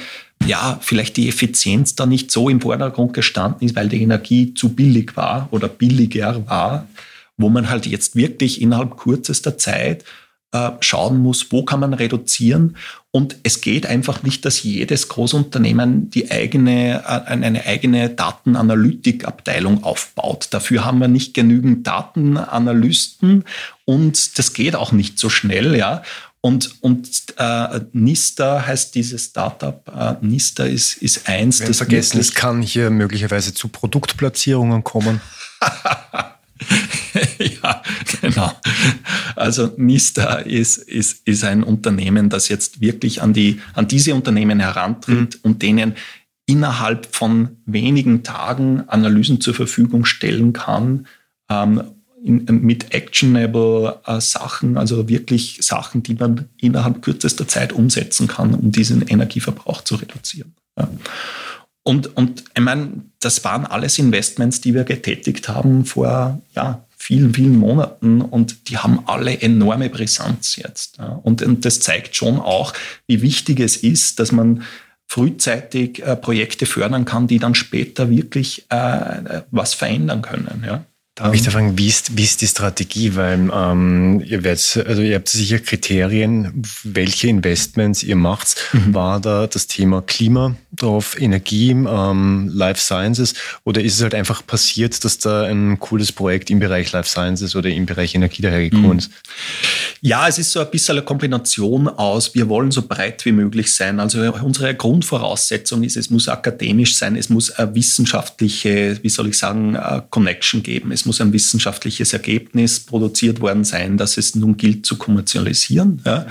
ja, 0.46 0.78
vielleicht 0.80 1.16
die 1.16 1.28
Effizienz 1.28 1.94
da 1.94 2.06
nicht 2.06 2.30
so 2.30 2.48
im 2.48 2.60
Vordergrund 2.60 3.12
gestanden 3.12 3.66
ist, 3.66 3.76
weil 3.76 3.88
die 3.88 4.02
Energie 4.02 4.54
zu 4.54 4.74
billig 4.74 5.16
war 5.16 5.48
oder 5.50 5.68
billiger 5.68 6.46
war, 6.48 6.88
wo 7.36 7.48
man 7.48 7.68
halt 7.68 7.86
jetzt 7.86 8.16
wirklich 8.16 8.60
innerhalb 8.60 8.96
kürzester 8.96 9.58
Zeit 9.58 10.04
äh, 10.52 10.70
schauen 10.80 11.18
muss, 11.18 11.52
wo 11.52 11.62
kann 11.62 11.80
man 11.80 11.92
reduzieren. 11.92 12.76
Und 13.10 13.36
es 13.42 13.60
geht 13.60 13.86
einfach 13.86 14.22
nicht, 14.22 14.44
dass 14.44 14.62
jedes 14.62 15.08
Großunternehmen 15.08 16.08
die 16.08 16.30
eigene, 16.30 17.02
äh, 17.06 17.30
eine 17.30 17.66
eigene 17.66 18.08
Datenanalytikabteilung 18.08 19.84
aufbaut. 19.84 20.48
Dafür 20.50 20.84
haben 20.84 21.00
wir 21.00 21.08
nicht 21.08 21.34
genügend 21.34 21.86
Datenanalysten 21.86 23.44
und 23.84 24.38
das 24.38 24.54
geht 24.54 24.74
auch 24.74 24.92
nicht 24.92 25.18
so 25.18 25.28
schnell, 25.28 25.76
ja. 25.76 26.02
Und, 26.40 26.82
und 26.82 27.08
äh, 27.36 27.80
Nista 27.92 28.64
heißt 28.64 28.94
dieses 28.94 29.24
Startup. 29.26 29.82
Äh, 29.88 30.24
Nista 30.24 30.64
ist, 30.64 30.96
ist 30.98 31.28
eins. 31.28 31.60
Wir 31.60 31.66
das 31.66 31.78
vergessen, 31.78 32.20
es 32.20 32.32
kann 32.32 32.62
hier 32.62 32.90
möglicherweise 32.90 33.54
zu 33.54 33.68
Produktplatzierungen 33.68 34.84
kommen. 34.84 35.20
ja, 37.38 37.82
genau. 38.20 38.52
Also 39.34 39.72
Nista 39.76 40.36
ist, 40.36 40.78
ist, 40.78 41.26
ist 41.26 41.44
ein 41.44 41.64
Unternehmen, 41.64 42.28
das 42.28 42.48
jetzt 42.48 42.80
wirklich 42.80 43.20
an, 43.20 43.32
die, 43.32 43.60
an 43.74 43.88
diese 43.88 44.14
Unternehmen 44.14 44.60
herantritt 44.60 45.34
mhm. 45.34 45.40
und 45.42 45.62
denen 45.62 45.94
innerhalb 46.46 47.14
von 47.14 47.58
wenigen 47.66 48.22
Tagen 48.22 48.88
Analysen 48.88 49.40
zur 49.40 49.54
Verfügung 49.54 50.04
stellen 50.04 50.52
kann, 50.52 51.06
ähm, 51.50 51.82
in, 52.28 52.44
mit 52.62 52.94
actionable 52.94 53.98
äh, 54.06 54.20
Sachen, 54.20 54.76
also 54.76 55.08
wirklich 55.08 55.58
Sachen, 55.62 56.02
die 56.02 56.14
man 56.14 56.48
innerhalb 56.58 57.02
kürzester 57.02 57.48
Zeit 57.48 57.72
umsetzen 57.72 58.28
kann, 58.28 58.54
um 58.54 58.70
diesen 58.70 59.02
Energieverbrauch 59.02 59.82
zu 59.82 59.96
reduzieren. 59.96 60.54
Ja. 60.78 60.88
Und, 61.82 62.14
und 62.16 62.44
ich 62.54 62.62
meine, 62.62 63.02
das 63.20 63.42
waren 63.44 63.64
alles 63.64 63.98
Investments, 63.98 64.60
die 64.60 64.74
wir 64.74 64.84
getätigt 64.84 65.48
haben 65.48 65.86
vor 65.86 66.40
ja, 66.54 66.84
vielen, 66.98 67.32
vielen 67.32 67.56
Monaten 67.56 68.20
und 68.20 68.68
die 68.68 68.76
haben 68.76 69.00
alle 69.06 69.40
enorme 69.40 69.88
Brisanz 69.88 70.56
jetzt. 70.56 70.98
Ja. 70.98 71.18
Und, 71.22 71.42
und 71.42 71.64
das 71.64 71.80
zeigt 71.80 72.14
schon 72.14 72.38
auch, 72.38 72.74
wie 73.06 73.22
wichtig 73.22 73.60
es 73.60 73.78
ist, 73.78 74.20
dass 74.20 74.32
man 74.32 74.64
frühzeitig 75.06 76.04
äh, 76.04 76.14
Projekte 76.16 76.66
fördern 76.66 77.06
kann, 77.06 77.26
die 77.26 77.38
dann 77.38 77.54
später 77.54 78.10
wirklich 78.10 78.66
äh, 78.68 79.40
was 79.50 79.72
verändern 79.72 80.20
können. 80.20 80.62
Ja. 80.66 80.84
Darf 81.18 81.34
ich 81.34 81.42
da 81.42 81.50
fragen, 81.50 81.76
wie 81.76 81.88
ist, 81.88 82.16
wie 82.16 82.22
ist 82.22 82.40
die 82.42 82.46
Strategie? 82.46 83.16
Weil 83.16 83.50
ähm, 83.52 84.22
ihr, 84.24 84.44
werdet, 84.44 84.84
also 84.86 85.02
ihr 85.02 85.16
habt 85.16 85.28
sicher 85.28 85.58
Kriterien, 85.58 86.62
welche 86.84 87.26
Investments 87.26 88.04
ihr 88.04 88.14
macht. 88.14 88.56
Mhm. 88.72 88.94
War 88.94 89.18
da 89.18 89.48
das 89.48 89.66
Thema 89.66 90.00
Klima 90.00 90.54
drauf, 90.70 91.20
Energie, 91.20 91.70
ähm, 91.70 92.48
Life 92.54 92.80
Sciences 92.80 93.34
oder 93.64 93.82
ist 93.82 93.96
es 93.96 94.02
halt 94.02 94.14
einfach 94.14 94.46
passiert, 94.46 95.04
dass 95.04 95.18
da 95.18 95.42
ein 95.42 95.80
cooles 95.80 96.12
Projekt 96.12 96.50
im 96.50 96.60
Bereich 96.60 96.92
Life 96.92 97.08
Sciences 97.08 97.56
oder 97.56 97.68
im 97.68 97.84
Bereich 97.84 98.14
Energie 98.14 98.42
dahergekommen 98.42 98.98
mhm. 98.98 99.12
Ja, 100.00 100.28
es 100.28 100.38
ist 100.38 100.52
so 100.52 100.60
ein 100.60 100.70
bisschen 100.70 100.96
eine 100.96 101.04
Kombination 101.04 101.88
aus, 101.88 102.34
wir 102.34 102.48
wollen 102.48 102.70
so 102.70 102.82
breit 102.82 103.24
wie 103.24 103.32
möglich 103.32 103.74
sein. 103.74 103.98
Also 103.98 104.20
unsere 104.32 104.74
Grundvoraussetzung 104.74 105.82
ist, 105.82 105.96
es 105.96 106.10
muss 106.10 106.28
akademisch 106.28 106.96
sein, 106.96 107.16
es 107.16 107.28
muss 107.28 107.50
eine 107.50 107.74
wissenschaftliche, 107.74 108.98
wie 109.02 109.08
soll 109.08 109.28
ich 109.28 109.38
sagen, 109.38 109.76
Connection 110.10 110.62
geben. 110.62 110.92
Es 110.92 111.04
muss 111.04 111.20
ein 111.20 111.32
wissenschaftliches 111.32 112.12
Ergebnis 112.12 112.80
produziert 112.80 113.40
worden 113.40 113.64
sein, 113.64 113.96
das 113.96 114.16
es 114.18 114.34
nun 114.34 114.56
gilt 114.56 114.86
zu 114.86 114.96
kommerzialisieren. 114.96 116.00
Ja. 116.04 116.26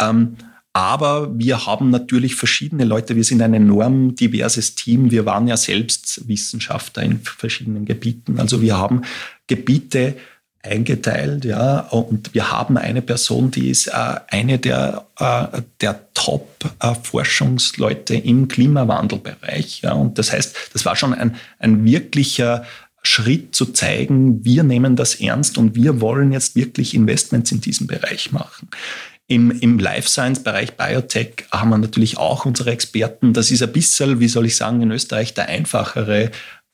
Ähm, 0.00 0.36
aber 0.74 1.38
wir 1.38 1.66
haben 1.66 1.90
natürlich 1.90 2.34
verschiedene 2.34 2.84
Leute. 2.84 3.14
Wir 3.14 3.24
sind 3.24 3.42
ein 3.42 3.52
enorm 3.52 4.14
diverses 4.14 4.74
Team. 4.74 5.10
Wir 5.10 5.26
waren 5.26 5.46
ja 5.46 5.56
selbst 5.56 6.26
Wissenschaftler 6.28 7.02
in 7.02 7.20
verschiedenen 7.20 7.84
Gebieten. 7.84 8.40
Also 8.40 8.62
wir 8.62 8.78
haben 8.78 9.02
Gebiete 9.46 10.16
eingeteilt, 10.62 11.44
ja, 11.44 11.80
und 11.80 12.34
wir 12.34 12.52
haben 12.52 12.78
eine 12.78 13.02
Person, 13.02 13.50
die 13.50 13.68
ist 13.68 13.88
äh, 13.88 14.20
eine 14.28 14.58
der, 14.58 15.06
äh, 15.18 15.62
der 15.80 16.00
Top-Forschungsleute 16.14 18.14
im 18.14 18.48
Klimawandelbereich, 18.48 19.82
ja, 19.82 19.92
und 19.92 20.18
das 20.18 20.32
heißt, 20.32 20.56
das 20.72 20.84
war 20.84 20.94
schon 20.94 21.14
ein, 21.14 21.34
ein 21.58 21.84
wirklicher 21.84 22.64
Schritt 23.02 23.56
zu 23.56 23.66
zeigen, 23.66 24.44
wir 24.44 24.62
nehmen 24.62 24.94
das 24.94 25.16
ernst 25.16 25.58
und 25.58 25.74
wir 25.74 26.00
wollen 26.00 26.30
jetzt 26.30 26.54
wirklich 26.54 26.94
Investments 26.94 27.50
in 27.50 27.60
diesem 27.60 27.88
Bereich 27.88 28.30
machen. 28.30 28.68
Im, 29.26 29.50
im 29.50 29.78
Life 29.78 30.08
Science-Bereich 30.08 30.76
Biotech 30.76 31.46
haben 31.50 31.70
wir 31.70 31.78
natürlich 31.78 32.18
auch 32.18 32.44
unsere 32.44 32.70
Experten. 32.70 33.32
Das 33.32 33.50
ist 33.50 33.62
ein 33.62 33.72
bisschen, 33.72 34.20
wie 34.20 34.28
soll 34.28 34.46
ich 34.46 34.56
sagen, 34.56 34.82
in 34.82 34.90
Österreich 34.90 35.34
der 35.34 35.48
einfachere, 35.48 36.30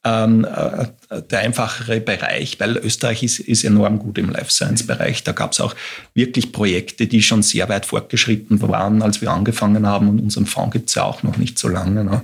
ähm, 0.09 0.45
äh, 0.45 1.23
der 1.23 1.41
einfachere 1.41 2.01
Bereich, 2.01 2.59
weil 2.61 2.77
Österreich 2.79 3.23
ist, 3.23 3.41
ist 3.41 3.65
enorm 3.65 3.99
gut 3.99 4.19
im 4.19 4.31
Life 4.31 4.51
Science-Bereich. 4.51 5.25
Da 5.25 5.33
gab 5.33 5.53
es 5.53 5.61
auch 5.61 5.75
wirklich 6.15 6.53
Projekte, 6.53 7.07
die 7.07 7.23
schon 7.23 7.43
sehr 7.43 7.69
weit 7.69 7.87
fortgeschritten 7.87 8.61
waren, 8.63 9.03
als 9.03 9.21
wir 9.21 9.31
angefangen 9.31 9.87
haben. 9.87 10.09
Und 10.09 10.21
unseren 10.21 10.47
Fonds 10.47 10.73
gibt 10.73 10.89
es 10.89 10.95
ja 10.95 11.05
auch 11.05 11.23
noch 11.23 11.37
nicht 11.37 11.59
so 11.59 11.69
lange. 11.69 12.05
Ne? 12.05 12.23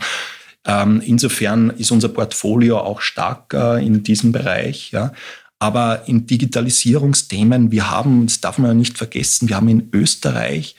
Ähm, 0.67 1.03
insofern 1.05 1.71
ist 1.71 1.91
unser 1.91 2.09
Portfolio 2.09 2.79
auch 2.79 3.01
stark 3.01 3.53
äh, 3.53 3.85
in 3.85 4.03
diesem 4.03 4.33
Bereich. 4.33 4.91
Ja. 4.93 5.13
Aber 5.59 6.03
in 6.07 6.27
Digitalisierungsthemen, 6.27 7.71
wir 7.71 7.91
haben, 7.91 8.27
das 8.27 8.41
darf 8.41 8.59
man 8.59 8.71
ja 8.71 8.75
nicht 8.75 8.97
vergessen, 8.97 9.49
wir 9.49 9.57
haben 9.57 9.69
in 9.69 9.89
Österreich 9.93 10.77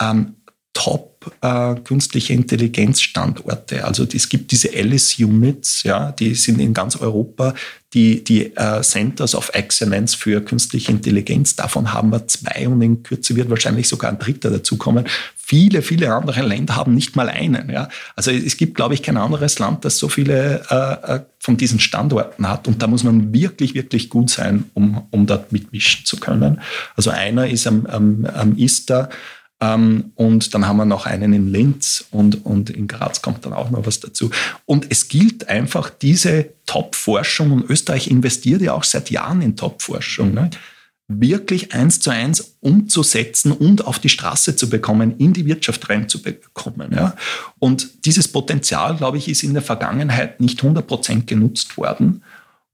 ähm, 0.00 0.36
top 0.74 1.32
äh, 1.40 1.74
künstliche 1.76 2.34
Intelligenzstandorte. 2.34 3.84
Also 3.84 4.06
es 4.12 4.28
gibt 4.28 4.50
diese 4.50 4.70
Alice-Units, 4.74 5.84
ja, 5.84 6.12
die 6.12 6.34
sind 6.34 6.60
in 6.60 6.74
ganz 6.74 6.96
Europa 6.96 7.54
die, 7.94 8.24
die 8.24 8.56
äh, 8.56 8.82
Centers 8.82 9.34
of 9.36 9.50
Excellence 9.54 10.14
für 10.16 10.40
künstliche 10.40 10.90
Intelligenz. 10.90 11.54
Davon 11.54 11.92
haben 11.92 12.10
wir 12.10 12.26
zwei 12.26 12.66
und 12.68 12.82
in 12.82 13.04
Kürze 13.04 13.36
wird 13.36 13.50
wahrscheinlich 13.50 13.86
sogar 13.86 14.10
ein 14.10 14.18
dritter 14.18 14.50
dazukommen. 14.50 15.06
Viele, 15.36 15.80
viele 15.80 16.12
andere 16.12 16.42
Länder 16.42 16.74
haben 16.74 16.94
nicht 16.94 17.14
mal 17.14 17.28
einen. 17.28 17.70
Ja. 17.70 17.88
Also 18.16 18.32
es 18.32 18.56
gibt, 18.56 18.74
glaube 18.74 18.94
ich, 18.94 19.02
kein 19.02 19.16
anderes 19.16 19.60
Land, 19.60 19.84
das 19.84 19.98
so 19.98 20.08
viele 20.08 20.62
äh, 20.70 21.14
äh, 21.14 21.20
von 21.38 21.56
diesen 21.56 21.78
Standorten 21.78 22.48
hat. 22.48 22.66
Und 22.66 22.82
da 22.82 22.88
muss 22.88 23.04
man 23.04 23.32
wirklich, 23.32 23.74
wirklich 23.74 24.10
gut 24.10 24.28
sein, 24.28 24.64
um, 24.74 25.06
um 25.12 25.26
dort 25.26 25.52
mitmischen 25.52 26.04
zu 26.04 26.16
können. 26.16 26.60
Also 26.96 27.10
einer 27.10 27.48
ist 27.48 27.66
am, 27.68 27.86
am, 27.86 28.26
am 28.26 28.56
ISTA 28.56 29.08
ähm, 29.60 30.12
und 30.14 30.54
dann 30.54 30.66
haben 30.66 30.76
wir 30.76 30.84
noch 30.84 31.06
einen 31.06 31.32
in 31.32 31.48
Linz 31.48 32.04
und, 32.10 32.44
und 32.44 32.70
in 32.70 32.86
Graz 32.88 33.22
kommt 33.22 33.46
dann 33.46 33.52
auch 33.52 33.70
noch 33.70 33.86
was 33.86 34.00
dazu. 34.00 34.30
Und 34.66 34.86
es 34.90 35.08
gilt 35.08 35.48
einfach 35.48 35.90
diese 35.90 36.50
Top-Forschung 36.66 37.52
und 37.52 37.70
Österreich 37.70 38.08
investiert 38.10 38.62
ja 38.62 38.72
auch 38.72 38.84
seit 38.84 39.10
Jahren 39.10 39.42
in 39.42 39.56
Top-Forschung. 39.56 40.34
Ne? 40.34 40.50
wirklich 41.06 41.74
eins 41.74 42.00
zu 42.00 42.10
eins 42.10 42.56
umzusetzen 42.60 43.52
und 43.52 43.86
auf 43.86 43.98
die 43.98 44.08
Straße 44.08 44.56
zu 44.56 44.70
bekommen, 44.70 45.16
in 45.18 45.34
die 45.34 45.44
Wirtschaft 45.44 45.88
reinzubekommen. 45.90 46.92
Ja. 46.92 47.14
Und 47.58 48.06
dieses 48.06 48.28
Potenzial, 48.28 48.96
glaube 48.96 49.18
ich, 49.18 49.28
ist 49.28 49.42
in 49.42 49.52
der 49.52 49.62
Vergangenheit 49.62 50.40
nicht 50.40 50.62
100 50.62 50.86
Prozent 50.86 51.26
genutzt 51.26 51.76
worden. 51.76 52.22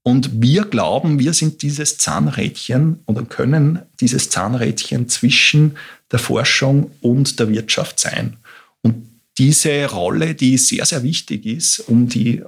Und 0.03 0.41
wir 0.41 0.63
glauben, 0.63 1.19
wir 1.19 1.33
sind 1.33 1.61
dieses 1.61 1.97
Zahnrädchen 1.97 2.99
oder 3.05 3.23
können 3.23 3.79
dieses 3.99 4.29
Zahnrädchen 4.29 5.09
zwischen 5.09 5.75
der 6.11 6.19
Forschung 6.19 6.91
und 7.01 7.39
der 7.39 7.49
Wirtschaft 7.49 7.99
sein. 7.99 8.37
Und 8.81 9.07
diese 9.37 9.85
Rolle, 9.85 10.35
die 10.35 10.57
sehr, 10.57 10.85
sehr 10.85 11.03
wichtig 11.03 11.45
ist, 11.45 11.79
um 11.79 12.07
die, 12.07 12.43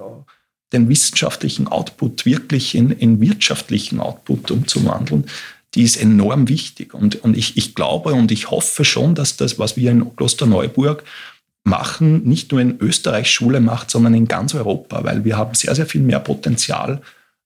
den 0.72 0.88
wissenschaftlichen 0.88 1.68
Output 1.68 2.26
wirklich 2.26 2.74
in, 2.74 2.90
in 2.90 3.20
wirtschaftlichen 3.20 4.00
Output 4.00 4.50
umzuwandeln, 4.50 5.26
die 5.74 5.82
ist 5.82 5.96
enorm 5.96 6.48
wichtig. 6.48 6.94
Und, 6.94 7.16
und 7.24 7.36
ich, 7.36 7.56
ich 7.56 7.74
glaube 7.74 8.12
und 8.12 8.30
ich 8.30 8.50
hoffe 8.50 8.84
schon, 8.84 9.14
dass 9.14 9.36
das, 9.36 9.58
was 9.58 9.76
wir 9.76 9.90
in 9.90 10.14
Klosterneuburg 10.14 11.02
machen, 11.64 12.24
nicht 12.24 12.52
nur 12.52 12.60
in 12.60 12.78
Österreich 12.78 13.30
Schule 13.30 13.60
macht, 13.60 13.90
sondern 13.90 14.14
in 14.14 14.28
ganz 14.28 14.54
Europa, 14.54 15.02
weil 15.02 15.24
wir 15.24 15.36
haben 15.36 15.54
sehr, 15.54 15.74
sehr 15.74 15.86
viel 15.86 16.02
mehr 16.02 16.20
Potenzial 16.20 17.00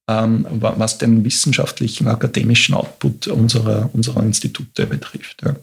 ähm, 0.08 0.46
was 0.50 0.98
den 0.98 1.22
wissenschaftlichen, 1.24 2.08
akademischen 2.08 2.74
Output 2.74 3.28
unserer, 3.28 3.90
unserer 3.92 4.22
Institute 4.22 4.86
betrifft. 4.86 5.42
Ja, 5.44 5.54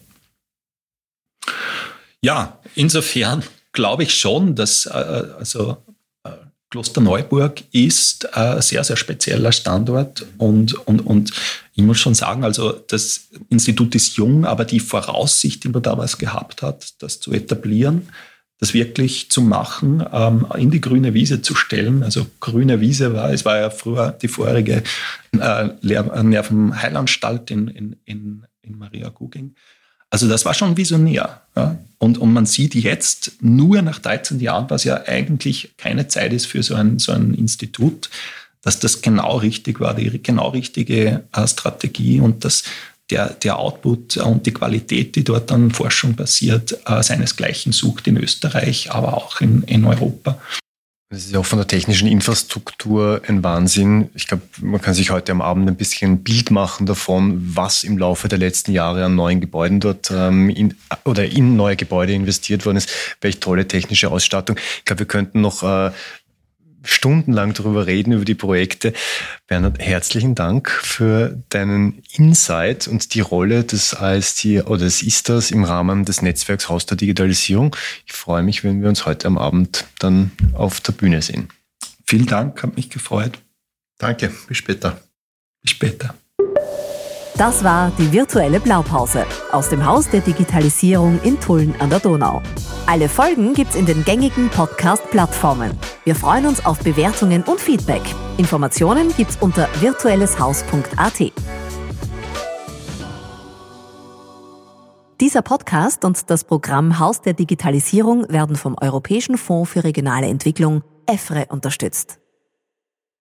ja 2.22 2.60
insofern 2.76 3.44
glaube 3.72 4.04
ich 4.04 4.14
schon, 4.16 4.56
dass 4.56 4.86
äh, 4.86 4.90
also 5.38 5.78
äh, 6.24 6.32
Klosterneuburg 6.72 7.64
ist 7.72 8.34
ein 8.36 8.62
sehr, 8.62 8.84
sehr 8.84 8.98
spezieller 8.98 9.52
Standort 9.52 10.26
und, 10.38 10.74
und, 10.88 11.02
und 11.02 11.32
ich 11.74 11.84
muss 11.84 12.00
schon 12.00 12.16
sagen, 12.16 12.44
also 12.44 12.72
das 12.72 13.28
Institut 13.50 13.94
ist 13.96 14.16
jung, 14.16 14.46
aber 14.46 14.66
die 14.66 14.80
Voraussicht, 14.80 15.64
die 15.64 15.70
man 15.70 15.84
damals 15.84 16.18
gehabt 16.18 16.62
hat, 16.62 17.02
das 17.02 17.20
zu 17.20 17.34
etablieren, 17.34 18.10
das 18.58 18.74
wirklich 18.74 19.30
zu 19.30 19.42
machen, 19.42 20.04
ähm, 20.12 20.48
in 20.58 20.72
die 20.72 20.80
grüne 20.80 21.14
Wiese 21.14 21.42
zu 21.42 21.56
stellen. 21.56 22.04
Also 22.04 22.26
grüne 22.40 22.80
Wiese 22.80 23.14
war, 23.14 23.32
es 23.32 23.44
war 23.44 23.58
ja 23.58 23.70
früher 23.70 24.12
die 24.12 24.30
vorherige 24.30 24.84
äh, 25.34 25.70
Nervenheilanstalt 25.82 27.52
in, 27.52 27.68
in, 27.68 27.96
in, 28.06 28.46
in 28.62 28.78
Maria 28.78 29.10
Guging. 29.10 29.56
Also 30.10 30.28
das 30.28 30.46
war 30.46 30.54
schon 30.54 30.78
visionär. 30.78 31.42
Ja? 31.56 31.78
Und, 31.98 32.18
und 32.18 32.34
man 32.34 32.46
sieht 32.46 32.76
jetzt 32.76 33.34
nur 33.42 33.82
nach 33.82 34.00
13 34.00 34.40
Jahren, 34.40 34.70
was 34.70 34.84
ja 34.84 35.04
eigentlich 35.08 35.74
keine 35.78 36.08
Zeit 36.08 36.34
ist 36.34 36.46
für 36.46 36.64
so 36.64 36.76
ein, 36.76 37.00
so 37.00 37.12
ein 37.12 37.34
Institut, 37.34 38.10
dass 38.62 38.80
das 38.80 39.02
genau 39.02 39.38
richtig 39.38 39.80
war, 39.80 39.94
die 39.94 40.22
genau 40.22 40.50
richtige 40.50 41.24
äh, 41.32 41.48
Strategie 41.48 42.20
und 42.20 42.44
dass 42.44 42.64
der, 43.10 43.30
der 43.30 43.60
Output 43.60 44.18
und 44.18 44.46
die 44.46 44.54
Qualität, 44.54 45.16
die 45.16 45.24
dort 45.24 45.52
an 45.52 45.72
Forschung 45.72 46.16
passiert, 46.16 46.80
äh, 46.86 47.04
seinesgleichen 47.04 47.72
sucht 47.72 48.08
in 48.08 48.18
Österreich, 48.18 48.92
aber 48.92 49.16
auch 49.16 49.42
in, 49.42 49.62
in 49.64 49.86
Europa. 49.86 50.40
Das 51.10 51.20
ist 51.20 51.32
ja 51.32 51.40
auch 51.40 51.46
von 51.46 51.60
der 51.60 51.68
technischen 51.68 52.08
Infrastruktur 52.08 53.22
ein 53.28 53.44
Wahnsinn. 53.44 54.10
Ich 54.16 54.26
glaube, 54.26 54.42
man 54.60 54.82
kann 54.82 54.96
sich 54.96 55.12
heute 55.12 55.32
am 55.32 55.42
Abend 55.42 55.70
ein 55.70 55.76
bisschen 55.76 56.14
ein 56.14 56.24
Bild 56.24 56.50
machen 56.50 56.88
davon, 56.88 57.56
was 57.56 57.84
im 57.84 58.00
Laufe 58.00 58.28
der 58.28 58.40
letzten 58.40 58.72
Jahre 58.72 59.06
an 59.06 59.14
neuen 59.14 59.40
Gebäuden 59.40 59.80
dort 59.80 60.10
ähm, 60.10 60.50
in, 60.50 60.76
oder 61.04 61.26
in 61.26 61.56
neue 61.56 61.76
Gebäude 61.76 62.14
investiert 62.14 62.66
worden 62.66 62.78
ist. 62.78 62.90
Welche 63.22 63.40
tolle 63.40 63.68
technische 63.68 64.10
Ausstattung. 64.10 64.58
Ich 64.80 64.86
glaube, 64.86 65.02
wir 65.02 65.08
könnten 65.08 65.42
noch 65.42 65.62
äh, 65.62 65.92
stundenlang 66.86 67.54
darüber 67.54 67.88
reden, 67.88 68.14
über 68.14 68.26
die 68.26 68.36
Projekte. 68.36 68.94
Bernhard, 69.48 69.80
herzlichen 69.80 70.36
Dank 70.36 70.70
für 70.70 71.44
deinen 71.50 72.02
Insight 72.14 72.88
und 72.88 73.14
die 73.14 73.22
Rolle 73.22 73.64
des 73.64 73.96
AST 73.96 74.46
oder 74.66 74.86
des 74.86 75.04
ISTAS 75.04 75.52
im 75.52 75.64
Rahmen 75.64 76.06
des 76.06 76.22
Netzwerks 76.22 76.70
Haus 76.70 76.86
der 76.86 76.98
Digitalisierung. 76.98 77.76
Ich 78.06 78.14
freue 78.14 78.44
mich, 78.44 78.64
wenn 78.64 78.82
wir 78.82 78.90
uns 78.90 79.06
heute 79.06 79.28
am 79.28 79.38
Abend 79.38 79.86
dann 80.00 80.32
auf 80.54 80.80
der 80.82 80.94
Bühne 80.94 81.22
sehen. 81.22 81.50
Vielen 82.08 82.28
Dank, 82.28 82.62
hat 82.64 82.76
mich 82.76 82.90
gefreut. 82.90 83.40
Danke, 83.98 84.32
bis 84.48 84.58
später. 84.58 85.02
Bis 85.62 85.72
später. 85.72 86.16
Das 87.38 87.66
war 87.66 87.92
die 87.98 88.14
virtuelle 88.14 88.62
Blaupause 88.62 89.26
aus 89.52 89.68
dem 89.68 89.86
Haus 89.86 90.10
der 90.10 90.22
Digitalisierung 90.22 91.20
in 91.22 91.38
Tulln 91.38 91.76
an 91.80 91.90
der 91.90 92.00
Donau. 92.00 92.42
Alle 92.86 93.10
Folgen 93.10 93.54
gibt's 93.54 93.76
in 93.76 93.86
den 93.86 94.06
gängigen 94.06 94.50
Podcast-Plattformen. 94.50 95.78
Wir 96.06 96.16
freuen 96.16 96.46
uns 96.46 96.66
auf 96.66 96.80
Bewertungen 96.80 97.44
und 97.44 97.60
Feedback. 97.60 98.04
Informationen 98.38 99.14
gibt's 99.18 99.38
unter 99.42 99.68
virtuelleshaus.at. 99.82 101.34
Dieser 105.20 105.42
Podcast 105.42 106.06
und 106.06 106.30
das 106.30 106.46
Programm 106.46 107.00
Haus 107.00 107.22
der 107.22 107.34
Digitalisierung 107.34 108.30
werden 108.30 108.56
vom 108.56 108.78
Europäischen 108.80 109.38
Fonds 109.38 109.72
für 109.72 109.84
regionale 109.84 110.28
Entwicklung 110.28 110.84
EFRE 111.06 111.48
unterstützt. 111.50 112.20